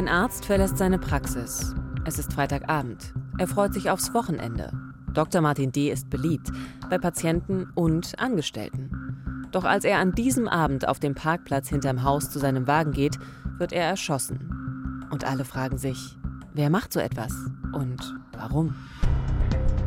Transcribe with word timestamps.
Ein 0.00 0.08
Arzt 0.08 0.46
verlässt 0.46 0.78
seine 0.78 0.98
Praxis. 0.98 1.74
Es 2.06 2.18
ist 2.18 2.32
Freitagabend. 2.32 3.12
Er 3.36 3.46
freut 3.46 3.74
sich 3.74 3.90
aufs 3.90 4.14
Wochenende. 4.14 4.72
Dr. 5.12 5.42
Martin 5.42 5.72
D. 5.72 5.90
ist 5.90 6.08
beliebt 6.08 6.50
bei 6.88 6.96
Patienten 6.96 7.68
und 7.74 8.18
Angestellten. 8.18 9.46
Doch 9.52 9.64
als 9.64 9.84
er 9.84 9.98
an 9.98 10.12
diesem 10.12 10.48
Abend 10.48 10.88
auf 10.88 11.00
dem 11.00 11.14
Parkplatz 11.14 11.68
hinterm 11.68 12.02
Haus 12.02 12.30
zu 12.30 12.38
seinem 12.38 12.66
Wagen 12.66 12.92
geht, 12.92 13.18
wird 13.58 13.74
er 13.74 13.84
erschossen. 13.84 15.04
Und 15.10 15.24
alle 15.24 15.44
fragen 15.44 15.76
sich, 15.76 16.16
wer 16.54 16.70
macht 16.70 16.94
so 16.94 17.00
etwas 17.00 17.34
und 17.74 18.14
warum? 18.32 18.74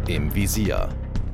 Im 0.07 0.35
Visier. 0.35 0.89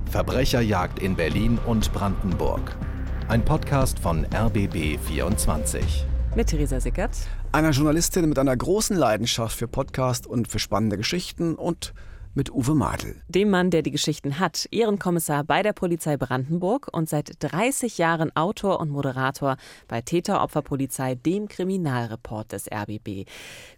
Verbrecherjagd 0.09 1.00
in 1.00 1.18
Berlin 1.18 1.59
und 1.66 1.91
Brandenburg. 1.91 2.77
Ein 3.27 3.43
Podcast 3.43 4.00
von 4.00 4.25
RBB 4.33 4.97
24. 5.05 6.08
Mit 6.39 6.48
Theresa 6.48 6.79
Sickert. 6.79 7.11
Einer 7.52 7.71
Journalistin 7.71 8.29
mit 8.29 8.39
einer 8.39 8.56
großen 8.56 8.96
Leidenschaft 8.96 9.57
für 9.57 9.68
Podcast 9.68 10.25
und 10.25 10.47
für 10.47 10.57
spannende 10.57 10.96
Geschichten 10.96 11.56
und 11.56 11.93
mit 12.33 12.51
Uwe 12.51 12.75
Madel. 12.75 13.21
Dem 13.28 13.50
Mann, 13.50 13.71
der 13.71 13.82
die 13.82 13.92
Geschichten 13.92 14.39
hat, 14.39 14.68
Ehrenkommissar 14.71 15.43
bei 15.43 15.64
der 15.64 15.74
Polizei 15.74 16.15
Brandenburg 16.18 16.88
und 16.92 17.10
seit 17.10 17.32
30 17.39 17.97
Jahren 17.97 18.36
Autor 18.36 18.79
und 18.79 18.89
Moderator 18.89 19.57
bei 19.88 20.02
Täteropferpolizei, 20.02 21.15
dem 21.15 21.47
Kriminalreport 21.47 22.52
des 22.52 22.71
RBB. 22.71 23.28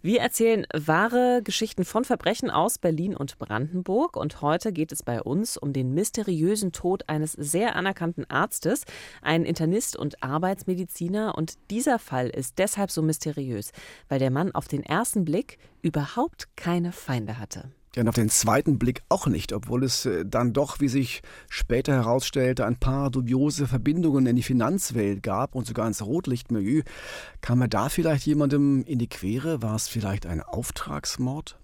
Wir 0.02 0.20
erzählen 0.20 0.66
wahre 0.74 1.40
Geschichten 1.42 1.84
von 1.84 2.04
Verbrechen 2.04 2.50
aus 2.50 2.78
Berlin 2.78 3.16
und 3.16 3.38
Brandenburg 3.38 4.16
und 4.16 4.42
heute 4.42 4.72
geht 4.72 4.92
es 4.92 5.02
bei 5.02 5.22
uns 5.22 5.56
um 5.56 5.72
den 5.72 5.94
mysteriösen 5.94 6.72
Tod 6.72 7.08
eines 7.08 7.32
sehr 7.32 7.74
anerkannten 7.76 8.28
Arztes, 8.30 8.84
ein 9.22 9.44
Internist 9.44 9.96
und 9.96 10.22
Arbeitsmediziner 10.22 11.36
und 11.36 11.54
dieser 11.70 11.98
Fall 11.98 12.28
ist 12.28 12.58
deshalb 12.58 12.90
so 12.90 13.02
mysteriös, 13.02 13.72
weil 14.08 14.18
der 14.18 14.30
Mann 14.30 14.52
auf 14.52 14.68
den 14.68 14.82
ersten 14.82 15.24
Blick 15.24 15.58
überhaupt 15.80 16.48
keine 16.56 16.92
Feinde 16.92 17.38
hatte. 17.38 17.70
Ja, 17.94 18.02
und 18.02 18.08
auf 18.08 18.14
den 18.14 18.30
zweiten 18.30 18.78
Blick 18.78 19.02
auch 19.10 19.26
nicht, 19.26 19.52
obwohl 19.52 19.84
es 19.84 20.06
äh, 20.06 20.24
dann 20.24 20.54
doch, 20.54 20.80
wie 20.80 20.88
sich 20.88 21.22
später 21.50 21.92
herausstellte, 21.92 22.64
ein 22.64 22.76
paar 22.76 23.10
dubiose 23.10 23.66
Verbindungen 23.66 24.24
in 24.26 24.36
die 24.36 24.42
Finanzwelt 24.42 25.22
gab 25.22 25.54
und 25.54 25.66
sogar 25.66 25.86
ins 25.86 26.04
Rotlichtmilieu. 26.04 26.82
Kam 27.42 27.60
er 27.60 27.68
da 27.68 27.90
vielleicht 27.90 28.24
jemandem 28.24 28.82
in 28.84 28.98
die 28.98 29.08
Quere? 29.08 29.60
War 29.60 29.74
es 29.74 29.88
vielleicht 29.88 30.24
ein 30.24 30.40
Auftragsmord? 30.40 31.58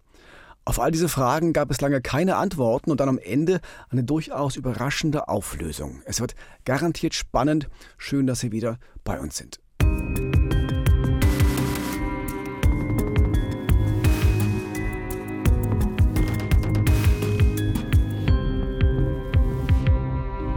Auf 0.66 0.78
all 0.78 0.90
diese 0.90 1.08
Fragen 1.08 1.54
gab 1.54 1.70
es 1.70 1.80
lange 1.80 2.02
keine 2.02 2.36
Antworten 2.36 2.90
und 2.90 3.00
dann 3.00 3.08
am 3.08 3.16
Ende 3.16 3.62
eine 3.88 4.04
durchaus 4.04 4.56
überraschende 4.56 5.28
Auflösung. 5.28 6.02
Es 6.04 6.20
wird 6.20 6.34
garantiert 6.66 7.14
spannend. 7.14 7.70
Schön, 7.96 8.26
dass 8.26 8.40
Sie 8.40 8.52
wieder 8.52 8.78
bei 9.02 9.18
uns 9.18 9.38
sind. 9.38 9.60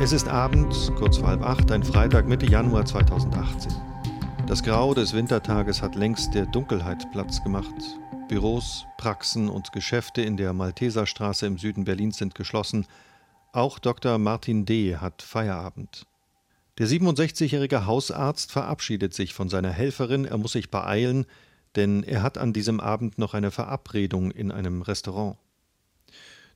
Es 0.03 0.13
ist 0.13 0.27
Abend, 0.27 0.91
kurz 0.97 1.17
vor 1.17 1.27
halb 1.27 1.43
acht, 1.43 1.71
ein 1.71 1.83
Freitag 1.83 2.27
Mitte 2.27 2.47
Januar 2.47 2.85
2018. 2.85 3.71
Das 4.47 4.63
Grau 4.63 4.95
des 4.95 5.13
Wintertages 5.13 5.83
hat 5.83 5.93
längst 5.93 6.33
der 6.33 6.47
Dunkelheit 6.47 7.11
Platz 7.11 7.43
gemacht. 7.43 7.99
Büros, 8.27 8.87
Praxen 8.97 9.47
und 9.47 9.71
Geschäfte 9.73 10.23
in 10.23 10.37
der 10.37 10.53
Malteserstraße 10.53 11.45
im 11.45 11.59
Süden 11.59 11.83
Berlins 11.83 12.17
sind 12.17 12.33
geschlossen. 12.33 12.87
Auch 13.53 13.77
Dr. 13.77 14.17
Martin 14.17 14.65
D. 14.65 14.97
hat 14.97 15.21
Feierabend. 15.21 16.07
Der 16.79 16.87
67-jährige 16.87 17.85
Hausarzt 17.85 18.51
verabschiedet 18.51 19.13
sich 19.13 19.35
von 19.35 19.49
seiner 19.49 19.69
Helferin, 19.69 20.25
er 20.25 20.39
muss 20.39 20.53
sich 20.53 20.71
beeilen, 20.71 21.27
denn 21.75 22.01
er 22.01 22.23
hat 22.23 22.39
an 22.39 22.53
diesem 22.53 22.79
Abend 22.79 23.19
noch 23.19 23.35
eine 23.35 23.51
Verabredung 23.51 24.31
in 24.31 24.51
einem 24.51 24.81
Restaurant. 24.81 25.37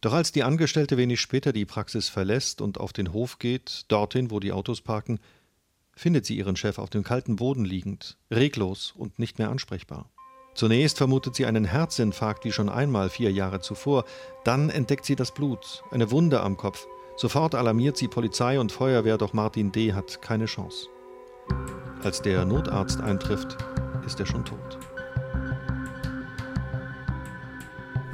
Doch 0.01 0.13
als 0.13 0.31
die 0.31 0.44
Angestellte 0.44 0.97
wenig 0.97 1.22
später 1.22 1.53
die 1.53 1.66
Praxis 1.66 2.09
verlässt 2.09 2.61
und 2.61 2.79
auf 2.79 2.94
den 2.94 3.13
Hof 3.13 3.39
geht, 3.39 3.85
dorthin, 3.88 4.31
wo 4.31 4.39
die 4.39 4.51
Autos 4.51 4.81
parken, 4.81 5.19
findet 5.95 6.25
sie 6.25 6.38
ihren 6.38 6.56
Chef 6.56 6.78
auf 6.78 6.89
dem 6.89 7.03
kalten 7.03 7.38
Boden 7.38 7.66
liegend, 7.66 8.17
reglos 8.29 8.94
und 8.95 9.17
nicht 9.17 9.39
mehr 9.39 9.50
ansprechbar. 9.50 10.09
Zunächst 10.53 10.97
vermutet 10.97 11.35
sie 11.35 11.45
einen 11.45 11.66
Herzinfarkt 11.66 12.45
wie 12.45 12.51
schon 12.51 12.69
einmal 12.69 13.09
vier 13.09 13.31
Jahre 13.31 13.59
zuvor, 13.59 14.06
dann 14.44 14.69
entdeckt 14.69 15.06
sie 15.06 15.16
das 15.16 15.33
Blut, 15.33 15.83
eine 15.91 16.12
Wunde 16.12 16.41
am 16.41 16.56
Kopf. 16.56 16.88
Sofort 17.17 17.56
alarmiert 17.56 17.97
sie 17.97 18.07
Polizei 18.07 18.59
und 18.59 18.72
Feuerwehr, 18.72 19.17
doch 19.17 19.33
Martin 19.33 19.72
D. 19.72 19.94
hat 19.94 20.22
keine 20.22 20.45
Chance. 20.45 20.88
Als 22.03 22.22
der 22.22 22.45
Notarzt 22.45 23.01
eintrifft, 23.01 23.57
ist 24.06 24.19
er 24.19 24.25
schon 24.25 24.45
tot. 24.45 24.79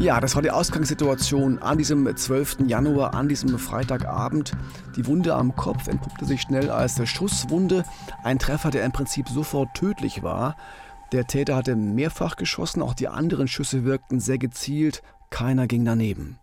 Ja, 0.02 0.20
das 0.20 0.34
war 0.34 0.42
die 0.42 0.50
Ausgangssituation 0.50 1.60
an 1.60 1.78
diesem 1.78 2.18
12. 2.18 2.62
Januar, 2.66 3.14
an 3.14 3.30
diesem 3.30 3.60
Freitagabend. 3.60 4.54
Die 4.96 5.06
Wunde 5.06 5.36
am 5.36 5.56
Kopf 5.56 5.88
entpuppte 5.88 6.26
sich 6.26 6.42
schnell 6.42 6.72
als 6.72 7.08
Schusswunde. 7.08 7.84
Ein 8.24 8.40
Treffer, 8.40 8.72
der 8.72 8.84
im 8.84 8.94
Prinzip 8.94 9.30
sofort 9.30 9.76
tödlich 9.76 10.24
war. 10.24 10.58
Der 11.12 11.28
Täter 11.28 11.56
hatte 11.56 11.76
mehrfach 11.76 12.36
geschossen, 12.36 12.82
auch 12.82 12.96
die 12.96 13.10
anderen 13.10 13.48
Schüsse 13.48 13.84
wirkten 13.84 14.20
sehr 14.20 14.40
gezielt, 14.40 15.04
keiner 15.30 15.68
ging 15.68 15.86
daneben. 15.86 16.40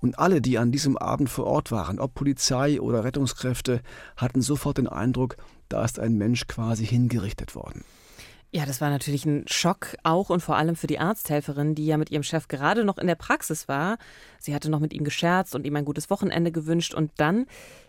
Und 0.00 0.18
alle, 0.18 0.40
die 0.40 0.56
an 0.56 0.72
diesem 0.72 0.96
Abend 0.96 1.28
vor 1.28 1.44
Ort 1.44 1.70
waren, 1.70 2.00
ob 2.00 2.14
Polizei 2.14 2.80
oder 2.80 3.04
Rettungskräfte, 3.04 3.82
hatten 4.16 4.40
sofort 4.40 4.78
den 4.78 4.88
Eindruck, 4.88 5.36
da 5.68 5.84
ist 5.84 6.00
ein 6.00 6.14
Mensch 6.14 6.46
quasi 6.46 6.86
hingerichtet 6.86 7.54
worden. 7.54 7.84
Ja, 8.52 8.64
das 8.64 8.80
war 8.80 8.90
natürlich 8.90 9.26
ein 9.26 9.44
Schock, 9.48 9.96
auch 10.02 10.30
und 10.30 10.40
vor 10.40 10.56
allem 10.56 10.76
für 10.76 10.86
die 10.86 10.98
Arzthelferin, 10.98 11.74
die 11.74 11.86
ja 11.86 11.96
mit 11.96 12.10
ihrem 12.10 12.22
Chef 12.22 12.48
gerade 12.48 12.84
noch 12.84 12.96
in 12.96 13.06
der 13.06 13.14
Praxis 13.16 13.68
war. 13.68 13.98
Sie 14.38 14.54
hatte 14.54 14.70
noch 14.70 14.80
mit 14.80 14.92
ihm 14.92 15.04
gescherzt 15.04 15.54
und 15.54 15.66
ihm 15.66 15.76
ein 15.76 15.84
gutes 15.84 16.10
Wochenende 16.10 16.52
gewünscht 16.52 16.94
und 16.94 17.10
dann 17.16 17.46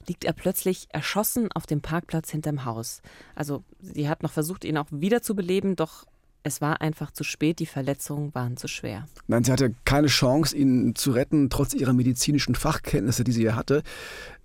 liegt 0.07 0.25
er 0.25 0.33
plötzlich 0.33 0.87
erschossen 0.91 1.51
auf 1.51 1.67
dem 1.67 1.81
Parkplatz 1.81 2.31
hinterm 2.31 2.65
Haus. 2.65 3.01
Also 3.35 3.63
sie 3.79 4.09
hat 4.09 4.23
noch 4.23 4.31
versucht, 4.31 4.65
ihn 4.65 4.77
auch 4.77 4.87
wiederzubeleben, 4.89 5.75
doch 5.75 6.05
es 6.43 6.61
war 6.61 6.81
einfach 6.81 7.11
zu 7.11 7.23
spät, 7.23 7.59
die 7.59 7.65
Verletzungen 7.65 8.33
waren 8.33 8.57
zu 8.57 8.67
schwer. 8.67 9.07
Nein, 9.27 9.43
sie 9.43 9.51
hatte 9.51 9.75
keine 9.85 10.07
Chance, 10.07 10.55
ihn 10.55 10.95
zu 10.95 11.11
retten, 11.11 11.49
trotz 11.49 11.73
ihrer 11.73 11.93
medizinischen 11.93 12.55
Fachkenntnisse, 12.55 13.23
die 13.23 13.33
sie 13.33 13.43
ja 13.43 13.55
hatte. 13.55 13.83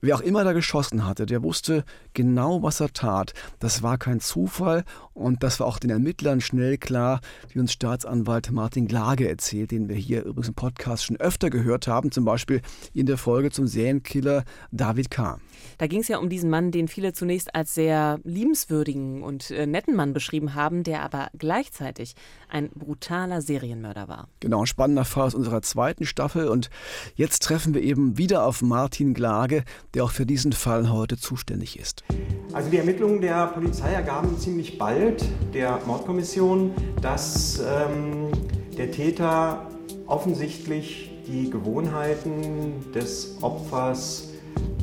Wer 0.04 0.16
auch 0.16 0.20
immer 0.20 0.42
da 0.42 0.52
geschossen 0.52 1.06
hatte, 1.06 1.26
der 1.26 1.44
wusste 1.44 1.84
genau, 2.12 2.60
was 2.60 2.80
er 2.80 2.92
tat. 2.92 3.34
Das 3.60 3.84
war 3.84 3.98
kein 3.98 4.18
Zufall 4.18 4.82
und 5.14 5.44
das 5.44 5.60
war 5.60 5.68
auch 5.68 5.78
den 5.78 5.90
Ermittlern 5.90 6.40
schnell 6.40 6.76
klar, 6.76 7.20
wie 7.52 7.60
uns 7.60 7.72
Staatsanwalt 7.72 8.50
Martin 8.50 8.88
Glage 8.88 9.28
erzählt, 9.28 9.70
den 9.70 9.88
wir 9.88 9.94
hier 9.94 10.24
übrigens 10.24 10.48
im 10.48 10.54
Podcast 10.54 11.04
schon 11.04 11.18
öfter 11.18 11.50
gehört 11.50 11.86
haben, 11.86 12.10
zum 12.10 12.24
Beispiel 12.24 12.62
in 12.92 13.06
der 13.06 13.16
Folge 13.16 13.52
zum 13.52 13.68
Serienkiller 13.68 14.42
David 14.72 15.12
K. 15.12 15.38
Da 15.78 15.86
ging 15.86 16.00
es 16.00 16.08
ja 16.08 16.18
um 16.18 16.28
diesen 16.28 16.50
Mann, 16.50 16.72
den 16.72 16.88
viele 16.88 17.12
zunächst 17.12 17.54
als 17.54 17.72
sehr 17.72 18.18
liebenswürdigen 18.24 19.22
und 19.22 19.52
äh, 19.52 19.66
netten 19.66 19.94
Mann 19.94 20.12
beschrieben 20.12 20.56
haben, 20.56 20.82
der 20.82 21.02
aber 21.02 21.28
gleichzeitig 21.38 22.16
ein 22.48 22.70
brutaler 22.70 23.40
Serienmörder 23.40 24.08
war. 24.08 24.28
Genau, 24.40 24.62
ein 24.62 24.66
spannender 24.66 25.04
Fall 25.04 25.26
aus 25.26 25.34
unserer 25.36 25.62
zweiten 25.62 26.06
Staffel 26.06 26.48
und 26.48 26.70
jetzt 27.14 27.44
treffen 27.44 27.72
wir 27.72 27.82
eben 27.82 28.18
wieder 28.18 28.44
auf 28.44 28.62
Martin 28.62 29.14
Glage, 29.14 29.62
der 29.94 30.04
auch 30.04 30.10
für 30.10 30.26
diesen 30.26 30.52
Fall 30.52 30.90
heute 30.90 31.16
zuständig 31.16 31.78
ist. 31.78 32.04
Also 32.52 32.70
die 32.70 32.78
Ermittlungen 32.78 33.20
der 33.20 33.46
Polizei 33.48 33.92
ergaben 33.92 34.38
ziemlich 34.38 34.78
bald 34.78 35.24
der 35.54 35.80
Mordkommission, 35.86 36.72
dass 37.00 37.60
ähm, 37.60 38.30
der 38.76 38.90
Täter 38.90 39.68
offensichtlich 40.06 41.10
die 41.26 41.50
Gewohnheiten 41.50 42.90
des 42.94 43.38
Opfers 43.40 44.28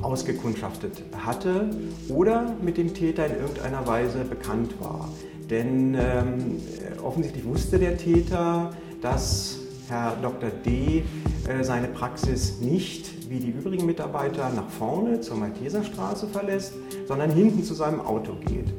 ausgekundschaftet 0.02 1.04
hatte 1.18 1.70
oder 2.08 2.56
mit 2.62 2.78
dem 2.78 2.94
Täter 2.94 3.26
in 3.26 3.36
irgendeiner 3.36 3.86
Weise 3.86 4.24
bekannt 4.24 4.74
war. 4.80 5.10
Denn 5.50 5.96
ähm, 5.96 6.58
offensichtlich 7.04 7.44
wusste 7.44 7.80
der 7.80 7.98
Täter, 7.98 8.72
dass 9.02 9.58
Herr 9.90 10.16
Dr. 10.22 10.50
D. 10.50 11.04
Äh, 11.48 11.64
seine 11.64 11.88
Praxis 11.88 12.60
nicht 12.60 13.19
wie 13.30 13.40
die 13.40 13.52
übrigen 13.52 13.86
Mitarbeiter 13.86 14.50
nach 14.50 14.68
vorne 14.70 15.22
zur 15.22 15.38
Malteserstraße 15.38 16.28
verlässt, 16.28 16.74
sondern 17.08 17.30
hinten 17.30 17.64
zu 17.64 17.76
seinem 17.76 18.02
Auto 18.02 18.34
geht. 18.48 18.74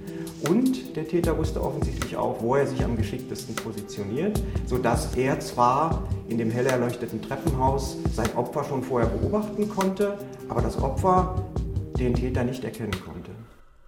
Und 0.48 0.96
der 0.96 1.06
Täter 1.06 1.38
wusste 1.38 1.62
offensichtlich 1.62 2.16
auch, 2.16 2.42
wo 2.42 2.56
er 2.56 2.66
sich 2.66 2.82
am 2.84 2.96
geschicktesten 2.96 3.54
positioniert, 3.54 4.42
sodass 4.66 5.14
er 5.14 5.38
zwar 5.38 6.02
in 6.28 6.38
dem 6.38 6.50
hell 6.50 6.66
erleuchteten 6.66 7.22
Treppenhaus 7.22 7.96
sein 8.12 8.34
Opfer 8.34 8.64
schon 8.64 8.82
vorher 8.82 9.08
beobachten 9.08 9.68
konnte, 9.68 10.18
aber 10.48 10.62
das 10.62 10.82
Opfer 10.82 11.44
den 11.96 12.14
Täter 12.14 12.42
nicht 12.42 12.64
erkennen 12.64 12.96
konnte. 13.04 13.30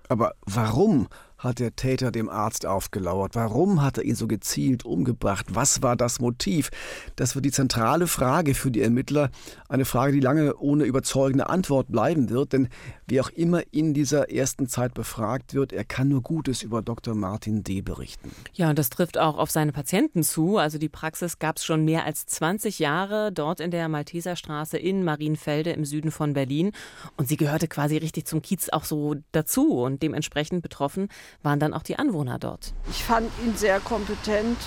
Aber 0.08 0.34
warum 0.46 1.08
hat 1.42 1.58
der 1.58 1.74
Täter 1.74 2.12
dem 2.12 2.28
Arzt 2.28 2.66
aufgelauert? 2.66 3.34
Warum 3.34 3.82
hat 3.82 3.98
er 3.98 4.04
ihn 4.04 4.14
so 4.14 4.28
gezielt 4.28 4.84
umgebracht? 4.84 5.46
Was 5.50 5.82
war 5.82 5.96
das 5.96 6.20
Motiv? 6.20 6.70
Das 7.16 7.34
wird 7.34 7.44
die 7.44 7.50
zentrale 7.50 8.06
Frage 8.06 8.54
für 8.54 8.70
die 8.70 8.80
Ermittler. 8.80 9.30
Eine 9.68 9.84
Frage, 9.84 10.12
die 10.12 10.20
lange 10.20 10.56
ohne 10.56 10.84
überzeugende 10.84 11.48
Antwort 11.48 11.90
bleiben 11.90 12.30
wird, 12.30 12.52
denn 12.52 12.68
wer 13.06 13.22
auch 13.22 13.30
immer 13.30 13.62
in 13.72 13.92
dieser 13.92 14.30
ersten 14.30 14.68
Zeit 14.68 14.94
befragt 14.94 15.54
wird, 15.54 15.72
er 15.72 15.84
kann 15.84 16.08
nur 16.08 16.22
Gutes 16.22 16.62
über 16.62 16.80
Dr. 16.80 17.14
Martin 17.14 17.64
D. 17.64 17.82
berichten. 17.82 18.30
Ja, 18.52 18.70
und 18.70 18.78
das 18.78 18.90
trifft 18.90 19.18
auch 19.18 19.36
auf 19.36 19.50
seine 19.50 19.72
Patienten 19.72 20.22
zu. 20.22 20.58
Also 20.58 20.78
die 20.78 20.88
Praxis 20.88 21.38
gab 21.38 21.56
es 21.56 21.64
schon 21.64 21.84
mehr 21.84 22.04
als 22.04 22.26
20 22.26 22.78
Jahre 22.78 23.32
dort 23.32 23.60
in 23.60 23.70
der 23.70 23.88
Malteserstraße 23.88 24.78
in 24.78 25.04
Marienfelde 25.04 25.72
im 25.72 25.84
Süden 25.84 26.12
von 26.12 26.34
Berlin. 26.34 26.72
Und 27.16 27.28
sie 27.28 27.36
gehörte 27.36 27.66
quasi 27.66 27.96
richtig 27.96 28.26
zum 28.26 28.42
Kiez 28.42 28.68
auch 28.68 28.84
so 28.84 29.16
dazu. 29.32 29.82
Und 29.82 30.02
dementsprechend 30.02 30.62
betroffen 30.62 31.08
waren 31.42 31.58
dann 31.58 31.74
auch 31.74 31.82
die 31.82 31.98
Anwohner 31.98 32.38
dort. 32.38 32.74
Ich 32.90 33.04
fand 33.04 33.30
ihn 33.44 33.56
sehr 33.56 33.80
kompetent, 33.80 34.58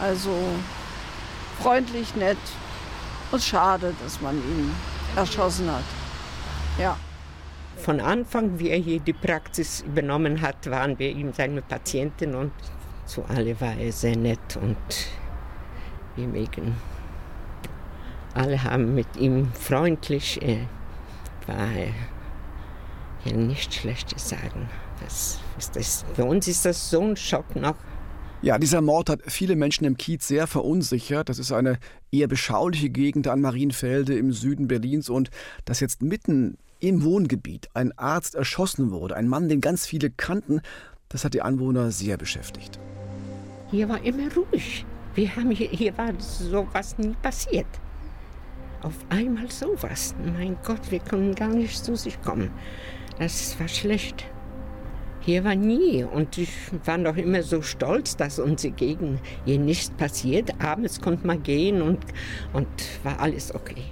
also 0.00 0.30
freundlich, 1.60 2.14
nett 2.16 2.38
und 3.30 3.42
schade, 3.42 3.94
dass 4.02 4.20
man 4.20 4.36
ihn 4.36 4.70
erschossen 5.16 5.70
hat. 5.70 5.84
Ja. 6.78 6.96
Von 7.76 8.00
Anfang, 8.00 8.58
wie 8.58 8.70
er 8.70 8.78
hier 8.78 9.00
die 9.00 9.12
Praxis 9.12 9.80
übernommen 9.82 10.40
hat, 10.42 10.70
waren 10.70 10.98
wir 10.98 11.10
ihm 11.10 11.32
seine 11.32 11.62
Patienten 11.62 12.34
und 12.34 12.52
zu 13.06 13.24
alle 13.24 13.58
war 13.60 13.74
er 13.76 13.90
sehr 13.90 14.16
nett 14.16 14.56
und 14.60 14.76
wir 16.16 16.26
mögen. 16.26 16.76
Alle 18.34 18.62
haben 18.62 18.94
mit 18.94 19.16
ihm 19.16 19.52
freundlich, 19.52 20.40
er 20.42 20.66
war 21.46 21.68
ja 23.24 23.32
nichts 23.32 23.76
Schlechtes 23.76 24.28
sagen. 24.28 24.68
Das 25.02 25.40
ist 25.60 25.76
das, 25.76 26.04
für 26.14 26.24
uns 26.24 26.48
ist 26.48 26.64
das 26.64 26.90
so 26.90 27.02
ein 27.02 27.16
Schock 27.16 27.54
noch. 27.54 27.76
Ja, 28.42 28.58
dieser 28.58 28.80
Mord 28.80 29.10
hat 29.10 29.20
viele 29.26 29.54
Menschen 29.54 29.84
im 29.84 29.98
Kiez 29.98 30.26
sehr 30.26 30.46
verunsichert. 30.46 31.28
Das 31.28 31.38
ist 31.38 31.52
eine 31.52 31.78
eher 32.10 32.26
beschauliche 32.26 32.88
Gegend 32.88 33.28
an 33.28 33.42
Marienfelde 33.42 34.16
im 34.16 34.32
Süden 34.32 34.66
Berlins 34.66 35.10
und 35.10 35.30
dass 35.66 35.80
jetzt 35.80 36.00
mitten 36.00 36.56
im 36.80 37.04
Wohngebiet 37.04 37.68
ein 37.74 37.96
Arzt 37.98 38.34
erschossen 38.34 38.90
wurde, 38.90 39.14
ein 39.14 39.28
Mann, 39.28 39.50
den 39.50 39.60
ganz 39.60 39.84
viele 39.84 40.08
kannten, 40.08 40.62
das 41.10 41.26
hat 41.26 41.34
die 41.34 41.42
Anwohner 41.42 41.90
sehr 41.90 42.16
beschäftigt. 42.16 42.78
Hier 43.70 43.88
war 43.90 44.02
immer 44.02 44.32
ruhig. 44.34 44.86
Wir 45.14 45.36
haben 45.36 45.50
hier, 45.50 45.68
hier 45.68 45.96
war 45.98 46.12
sowas 46.18 46.96
nie 46.96 47.14
passiert. 47.20 47.66
Auf 48.80 48.94
einmal 49.10 49.50
sowas. 49.50 50.14
Mein 50.24 50.56
Gott, 50.64 50.90
wir 50.90 51.00
können 51.00 51.34
gar 51.34 51.48
nicht 51.48 51.84
zu 51.84 51.94
sich 51.96 52.20
kommen. 52.22 52.50
Das 53.18 53.60
war 53.60 53.68
schlecht. 53.68 54.24
Hier 55.22 55.44
war 55.44 55.54
nie. 55.54 56.02
Und 56.02 56.38
ich 56.38 56.50
war 56.84 56.96
doch 56.98 57.16
immer 57.16 57.42
so 57.42 57.60
stolz, 57.60 58.16
dass 58.16 58.38
unsere 58.38 58.72
Gegend 58.72 59.20
hier 59.44 59.58
nichts 59.58 59.90
passiert. 59.90 60.62
Abends 60.62 61.00
konnte 61.00 61.26
man 61.26 61.42
gehen 61.42 61.82
und, 61.82 61.98
und 62.54 62.68
war 63.02 63.20
alles 63.20 63.54
okay. 63.54 63.82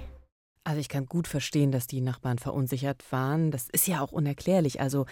Also 0.63 0.81
ich 0.81 0.89
kann 0.89 1.05
gut 1.05 1.27
verstehen, 1.27 1.71
dass 1.71 1.87
die 1.87 2.01
Nachbarn 2.01 2.39
verunsichert 2.39 3.03
waren. 3.11 3.51
Das 3.51 3.69
ist 3.69 3.87
ja 3.87 4.01
auch 4.01 4.11
unerklärlich. 4.11 4.81
Also 4.81 5.05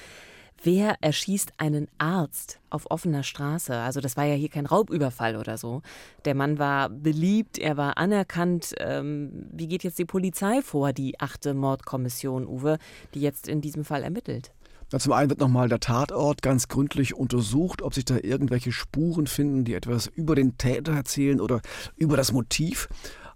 wer 0.64 0.98
erschießt 1.02 1.54
einen 1.58 1.88
Arzt 2.00 2.60
auf 2.72 2.90
offener 2.90 3.24
Straße? 3.24 3.76
Also 3.76 4.02
das 4.02 4.18
war 4.18 4.26
ja 4.26 4.34
hier 4.34 4.50
kein 4.50 4.66
Raubüberfall 4.66 5.36
oder 5.36 5.58
so. 5.58 5.82
Der 6.26 6.34
Mann 6.36 6.58
war 6.58 6.90
beliebt, 6.90 7.60
er 7.60 7.78
war 7.78 7.98
anerkannt. 7.98 8.74
Ähm, 8.80 9.48
wie 9.52 9.68
geht 9.68 9.84
jetzt 9.84 10.00
die 10.00 10.06
Polizei 10.06 10.62
vor, 10.64 10.94
die 10.94 11.20
achte 11.20 11.54
Mordkommission, 11.54 12.48
Uwe, 12.48 12.80
die 13.14 13.22
jetzt 13.22 13.48
in 13.48 13.62
diesem 13.62 13.86
Fall 13.86 14.04
ermittelt? 14.04 14.52
Na, 14.92 15.00
zum 15.00 15.12
einen 15.12 15.30
wird 15.30 15.42
nochmal 15.42 15.68
der 15.68 15.82
Tatort 15.82 16.42
ganz 16.42 16.70
gründlich 16.70 17.14
untersucht, 17.14 17.82
ob 17.82 17.94
sich 17.94 18.06
da 18.06 18.18
irgendwelche 18.22 18.72
Spuren 18.72 19.28
finden, 19.28 19.66
die 19.66 19.74
etwas 19.74 20.08
über 20.08 20.34
den 20.34 20.58
Täter 20.58 20.94
erzählen 20.94 21.42
oder 21.42 21.62
über 21.98 22.16
das 22.16 22.32
Motiv. 22.32 22.88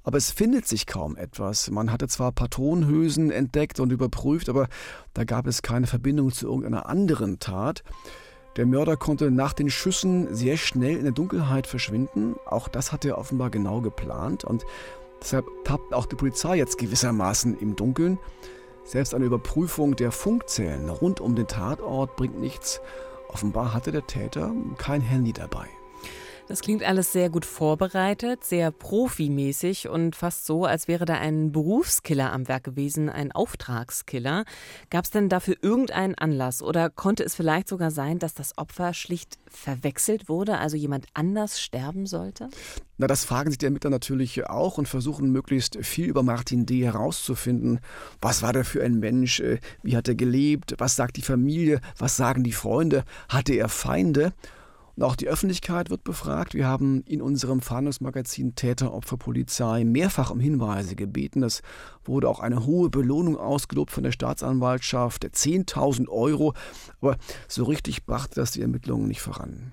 Aber 0.04 0.18
es 0.18 0.32
findet 0.32 0.66
sich 0.66 0.88
kaum 0.88 1.18
etwas. 1.18 1.70
Man 1.70 1.92
hatte 1.92 2.08
zwar 2.08 2.32
Patronenhülsen 2.32 3.32
entdeckt 3.32 3.80
und 3.80 3.92
überprüft, 3.92 4.48
aber 4.48 4.68
da 5.14 5.26
gab 5.26 5.46
es 5.46 5.62
keine 5.62 5.88
Verbindung 5.88 6.32
zu 6.32 6.48
irgendeiner 6.48 6.88
anderen 6.88 7.40
Tat. 7.40 7.84
Der 8.56 8.66
Mörder 8.66 8.98
konnte 8.98 9.30
nach 9.30 9.54
den 9.54 9.70
Schüssen 9.70 10.34
sehr 10.34 10.58
schnell 10.58 10.98
in 10.98 11.04
der 11.04 11.14
Dunkelheit 11.14 11.68
verschwinden. 11.68 12.36
Auch 12.46 12.70
das 12.70 12.92
hat 12.92 13.06
er 13.06 13.18
offenbar 13.18 13.50
genau 13.50 13.82
geplant 13.82 14.44
und 14.44 14.66
deshalb 15.22 15.46
tappt 15.66 15.94
auch 15.94 16.06
die 16.06 16.16
Polizei 16.16 16.56
jetzt 16.56 16.78
gewissermaßen 16.78 17.58
im 17.60 17.76
Dunkeln. 17.76 18.18
Selbst 18.84 19.14
eine 19.14 19.26
Überprüfung 19.26 19.96
der 19.96 20.12
Funkzellen 20.12 20.90
rund 20.90 21.22
um 21.22 21.36
den 21.36 21.48
Tatort 21.48 22.16
bringt 22.16 22.40
nichts. 22.40 22.82
Offenbar 23.28 23.74
hatte 23.74 23.92
der 23.92 24.08
Täter 24.08 24.54
kein 24.78 25.02
Handy 25.02 25.34
dabei. 25.34 25.68
Das 26.48 26.62
klingt 26.62 26.84
alles 26.84 27.12
sehr 27.12 27.30
gut 27.30 27.46
vorbereitet, 27.46 28.44
sehr 28.44 28.72
profimäßig 28.72 29.88
und 29.88 30.16
fast 30.16 30.46
so, 30.46 30.66
als 30.66 30.88
wäre 30.88 31.06
da 31.06 31.14
ein 31.14 31.52
Berufskiller 31.52 32.34
am 32.34 32.48
Werk 32.48 32.64
gewesen, 32.64 33.10
ein 33.10 33.32
Auftragskiller. 33.32 34.44
Gab 34.90 35.06
es 35.06 35.12
denn 35.12 35.30
dafür 35.30 35.56
irgendeinen 35.62 36.16
Anlass 36.16 36.62
oder 36.62 36.90
konnte 36.90 37.24
es 37.24 37.36
vielleicht 37.36 37.68
sogar 37.68 37.92
sein, 37.92 38.20
dass 38.20 38.34
das 38.34 38.58
Opfer 38.58 38.94
schlicht 38.94 39.38
verwechselt 39.48 40.28
wurde, 40.28 40.58
also 40.58 40.76
jemand 40.76 41.06
anders 41.14 41.62
sterben 41.62 42.06
sollte? 42.06 42.50
Na, 42.98 43.08
das 43.08 43.24
fragen 43.24 43.50
sich 43.50 43.58
die 43.58 43.66
Ermittler 43.66 43.90
natürlich 43.90 44.46
auch 44.48 44.78
und 44.78 44.88
versuchen 44.88 45.32
möglichst 45.32 45.78
viel 45.86 46.06
über 46.06 46.22
Martin 46.22 46.66
D. 46.66 46.84
herauszufinden. 46.84 47.80
Was 48.20 48.42
war 48.42 48.54
der 48.54 48.66
für 48.66 48.84
ein 48.84 49.00
Mensch? 49.00 49.40
Äh, 49.40 49.60
wie 49.84 49.96
hat 49.96 50.08
er 50.08 50.16
gelebt? 50.16 50.76
Was 50.78 50.96
sagt 50.96 51.18
die 51.18 51.22
Familie? 51.22 51.82
Was 51.98 52.18
sagen 52.18 52.44
die 52.44 52.52
Freunde? 52.52 53.04
Hatte 53.30 53.54
er 53.54 53.70
Feinde? 53.70 54.34
Auch 55.02 55.16
die 55.16 55.28
Öffentlichkeit 55.28 55.90
wird 55.90 56.04
befragt. 56.04 56.54
Wir 56.54 56.68
haben 56.68 57.02
in 57.06 57.22
unserem 57.22 57.62
Fahndungsmagazin 57.62 58.56
Täter, 58.56 58.94
Opfer, 58.94 59.18
Polizei 59.18 59.84
mehrfach 59.84 60.30
um 60.30 60.40
Hinweise 60.40 60.96
gebeten. 60.96 61.44
Es 61.44 61.62
wurde 62.06 62.30
auch 62.30 62.40
eine 62.40 62.66
hohe 62.66 62.90
Belohnung 62.90 63.38
ausgelobt 63.38 63.92
von 63.92 64.04
der 64.04 64.12
Staatsanwaltschaft, 64.12 65.26
10.000 65.26 66.08
Euro. 66.08 66.54
Aber 67.00 67.18
so 67.48 67.64
richtig 67.64 68.06
brachte 68.06 68.36
das 68.36 68.52
die 68.52 68.62
Ermittlungen 68.62 69.08
nicht 69.08 69.22
voran. 69.22 69.72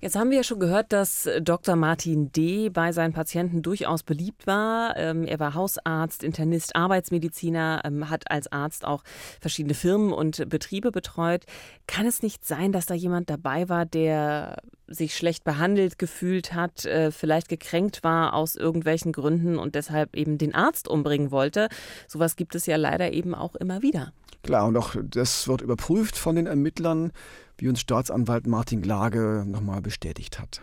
Jetzt 0.00 0.14
haben 0.14 0.30
wir 0.30 0.36
ja 0.36 0.44
schon 0.44 0.60
gehört, 0.60 0.92
dass 0.92 1.28
Dr. 1.40 1.74
Martin 1.74 2.30
D. 2.30 2.68
bei 2.68 2.92
seinen 2.92 3.12
Patienten 3.12 3.62
durchaus 3.62 4.04
beliebt 4.04 4.46
war. 4.46 4.96
Ähm, 4.96 5.24
er 5.24 5.40
war 5.40 5.54
Hausarzt, 5.54 6.22
Internist, 6.22 6.76
Arbeitsmediziner, 6.76 7.82
ähm, 7.84 8.08
hat 8.08 8.30
als 8.30 8.52
Arzt 8.52 8.84
auch 8.84 9.02
verschiedene 9.40 9.74
Firmen 9.74 10.12
und 10.12 10.48
Betriebe 10.48 10.92
betreut. 10.92 11.46
Kann 11.88 12.06
es 12.06 12.22
nicht 12.22 12.46
sein, 12.46 12.70
dass 12.70 12.86
da 12.86 12.94
jemand 12.94 13.28
dabei 13.28 13.68
war, 13.68 13.86
der 13.86 14.58
sich 14.86 15.16
schlecht 15.16 15.42
behandelt 15.42 15.98
gefühlt 15.98 16.54
hat, 16.54 16.84
äh, 16.84 17.10
vielleicht 17.10 17.48
gekränkt 17.48 18.04
war 18.04 18.34
aus 18.34 18.54
irgendwelchen 18.54 19.10
Gründen 19.10 19.58
und 19.58 19.74
deshalb 19.74 20.14
eben 20.14 20.38
den 20.38 20.54
Arzt 20.54 20.86
umbringen 20.86 21.32
wollte? 21.32 21.68
Sowas 22.06 22.36
gibt 22.36 22.54
es 22.54 22.66
ja 22.66 22.76
leider 22.76 23.12
eben 23.12 23.34
auch 23.34 23.56
immer 23.56 23.82
wieder. 23.82 24.12
Klar, 24.42 24.66
und 24.66 24.76
auch 24.76 24.94
das 25.02 25.48
wird 25.48 25.60
überprüft 25.60 26.16
von 26.16 26.36
den 26.36 26.46
Ermittlern 26.46 27.12
wie 27.58 27.68
uns 27.68 27.80
Staatsanwalt 27.80 28.46
Martin 28.46 28.82
Glage 28.82 29.44
nochmal 29.46 29.82
bestätigt 29.82 30.38
hat. 30.38 30.62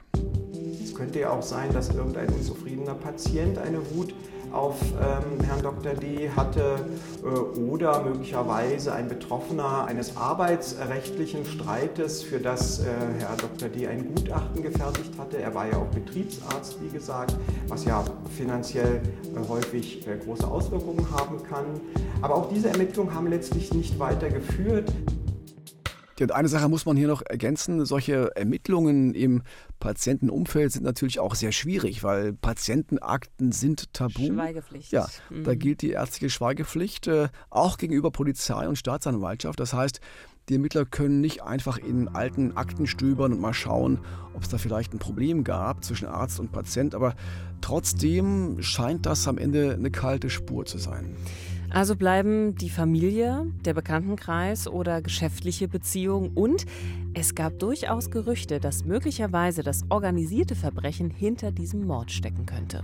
Es 0.81 0.95
könnte 0.95 1.19
ja 1.19 1.29
auch 1.29 1.43
sein, 1.43 1.73
dass 1.73 1.89
irgendein 1.89 2.29
unzufriedener 2.29 2.95
Patient 2.95 3.57
eine 3.57 3.79
Wut 3.91 4.13
auf 4.55 4.79
ähm, 4.81 5.43
Herrn 5.45 5.61
Dr. 5.61 5.93
D. 5.93 6.29
hatte 6.35 6.85
äh, 7.23 7.59
oder 7.59 8.03
möglicherweise 8.03 8.93
ein 8.93 9.07
Betroffener 9.07 9.85
eines 9.85 10.15
arbeitsrechtlichen 10.15 11.45
Streites, 11.45 12.23
für 12.23 12.39
das 12.39 12.79
äh, 12.79 12.85
Herr 13.19 13.35
Dr. 13.37 13.69
D. 13.69 13.87
ein 13.87 14.15
Gutachten 14.15 14.63
gefertigt 14.63 15.11
hatte. 15.17 15.37
Er 15.37 15.53
war 15.53 15.67
ja 15.67 15.77
auch 15.77 15.87
Betriebsarzt, 15.87 16.77
wie 16.81 16.89
gesagt, 16.89 17.35
was 17.67 17.85
ja 17.85 18.03
finanziell 18.35 19.01
äh, 19.35 19.47
häufig 19.49 20.07
äh, 20.07 20.17
große 20.17 20.47
Auswirkungen 20.47 21.05
haben 21.11 21.43
kann. 21.43 21.65
Aber 22.21 22.35
auch 22.35 22.49
diese 22.49 22.69
Ermittlungen 22.69 23.13
haben 23.13 23.27
letztlich 23.27 23.73
nicht 23.73 23.99
weitergeführt. 23.99 24.91
Und 26.19 26.31
eine 26.31 26.47
Sache 26.47 26.69
muss 26.69 26.85
man 26.85 26.95
hier 26.95 27.07
noch 27.07 27.21
ergänzen. 27.21 27.85
Solche 27.85 28.35
Ermittlungen 28.35 29.13
im 29.13 29.43
Patientenumfeld 29.79 30.71
sind 30.71 30.83
natürlich 30.83 31.19
auch 31.19 31.35
sehr 31.35 31.51
schwierig, 31.51 32.03
weil 32.03 32.33
Patientenakten 32.33 33.51
sind 33.51 33.93
tabu. 33.93 34.27
Schweigepflicht. 34.27 34.91
Ja, 34.91 35.07
mhm. 35.29 35.43
da 35.43 35.55
gilt 35.55 35.81
die 35.81 35.91
ärztliche 35.91 36.29
Schweigepflicht 36.29 37.07
äh, 37.07 37.27
auch 37.49 37.77
gegenüber 37.77 38.11
Polizei 38.11 38.67
und 38.67 38.77
Staatsanwaltschaft. 38.77 39.59
Das 39.59 39.73
heißt, 39.73 39.99
die 40.47 40.53
Ermittler 40.53 40.85
können 40.85 41.21
nicht 41.21 41.41
einfach 41.41 41.79
in 41.79 42.07
alten 42.07 42.55
Akten 42.55 42.85
stöbern 42.85 43.33
und 43.33 43.41
mal 43.41 43.53
schauen, 43.53 43.99
ob 44.35 44.43
es 44.43 44.49
da 44.49 44.57
vielleicht 44.57 44.93
ein 44.93 44.99
Problem 44.99 45.43
gab 45.43 45.83
zwischen 45.83 46.07
Arzt 46.07 46.39
und 46.39 46.51
Patient. 46.51 46.93
Aber 46.93 47.15
trotzdem 47.61 48.61
scheint 48.61 49.05
das 49.07 49.27
am 49.27 49.39
Ende 49.39 49.73
eine 49.73 49.89
kalte 49.89 50.29
Spur 50.29 50.65
zu 50.65 50.77
sein. 50.77 51.15
Also 51.75 51.97
bleiben 51.97 52.55
die 52.55 52.69
Familie, 52.69 53.47
der 53.65 53.73
Bekanntenkreis 53.73 54.65
oder 54.65 55.01
geschäftliche 55.01 55.67
Beziehungen 55.67 56.31
und 56.33 56.65
es 57.13 57.35
gab 57.35 57.59
durchaus 57.59 58.09
Gerüchte, 58.09 58.61
dass 58.61 58.85
möglicherweise 58.85 59.61
das 59.61 59.83
organisierte 59.89 60.55
Verbrechen 60.55 61.09
hinter 61.09 61.51
diesem 61.51 61.85
Mord 61.85 62.13
stecken 62.13 62.45
könnte. 62.45 62.81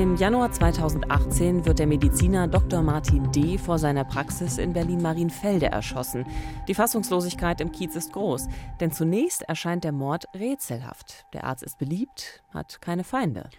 Im 0.00 0.16
Januar 0.16 0.50
2018 0.50 1.66
wird 1.66 1.78
der 1.78 1.86
Mediziner 1.86 2.48
Dr. 2.48 2.80
Martin 2.80 3.30
D. 3.32 3.58
vor 3.58 3.78
seiner 3.78 4.02
Praxis 4.04 4.56
in 4.56 4.72
Berlin-Marienfelde 4.72 5.66
erschossen. 5.66 6.24
Die 6.68 6.74
Fassungslosigkeit 6.74 7.60
im 7.60 7.70
Kiez 7.70 7.94
ist 7.96 8.14
groß, 8.14 8.48
denn 8.80 8.92
zunächst 8.92 9.42
erscheint 9.42 9.84
der 9.84 9.92
Mord 9.92 10.24
rätselhaft. 10.34 11.26
Der 11.34 11.44
Arzt 11.44 11.62
ist 11.62 11.76
beliebt, 11.76 12.42
hat 12.48 12.80
keine 12.80 13.04
Feinde. 13.04 13.50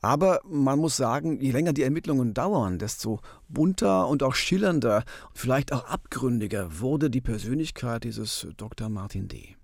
Aber 0.00 0.40
man 0.48 0.78
muss 0.78 0.96
sagen, 0.96 1.38
je 1.38 1.50
länger 1.50 1.74
die 1.74 1.82
Ermittlungen 1.82 2.32
dauern, 2.32 2.78
desto 2.78 3.20
bunter 3.50 4.08
und 4.08 4.22
auch 4.22 4.34
schillernder, 4.34 5.04
vielleicht 5.34 5.70
auch 5.70 5.84
abgründiger 5.84 6.80
wurde 6.80 7.10
die 7.10 7.20
Persönlichkeit 7.20 8.04
dieses 8.04 8.48
Dr. 8.56 8.88
Martin 8.88 9.28
D. 9.28 9.59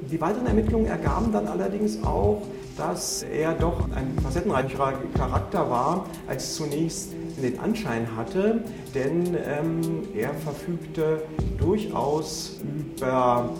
Die 0.00 0.20
weiteren 0.20 0.46
Ermittlungen 0.46 0.86
ergaben 0.86 1.32
dann 1.32 1.48
allerdings 1.48 2.02
auch, 2.04 2.42
dass 2.76 3.24
er 3.24 3.54
doch 3.54 3.90
ein 3.94 4.16
facettenreicherer 4.22 4.94
Charakter 5.14 5.68
war, 5.68 6.06
als 6.28 6.54
zunächst 6.54 7.12
den 7.42 7.58
Anschein 7.58 8.06
hatte, 8.16 8.62
denn 8.94 9.36
ähm, 9.44 9.80
er 10.14 10.32
verfügte 10.34 11.22
durchaus 11.58 12.60
über 12.62 13.50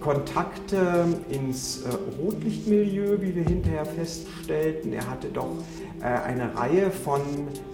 Kontakte 0.00 1.06
ins 1.28 1.82
äh, 1.82 1.88
Rotlichtmilieu, 2.20 3.20
wie 3.20 3.34
wir 3.34 3.44
hinterher 3.44 3.84
feststellten. 3.84 4.92
Er 4.92 5.08
hatte 5.10 5.28
doch 5.28 5.56
äh, 6.00 6.04
eine 6.04 6.54
Reihe 6.56 6.90
von 6.90 7.20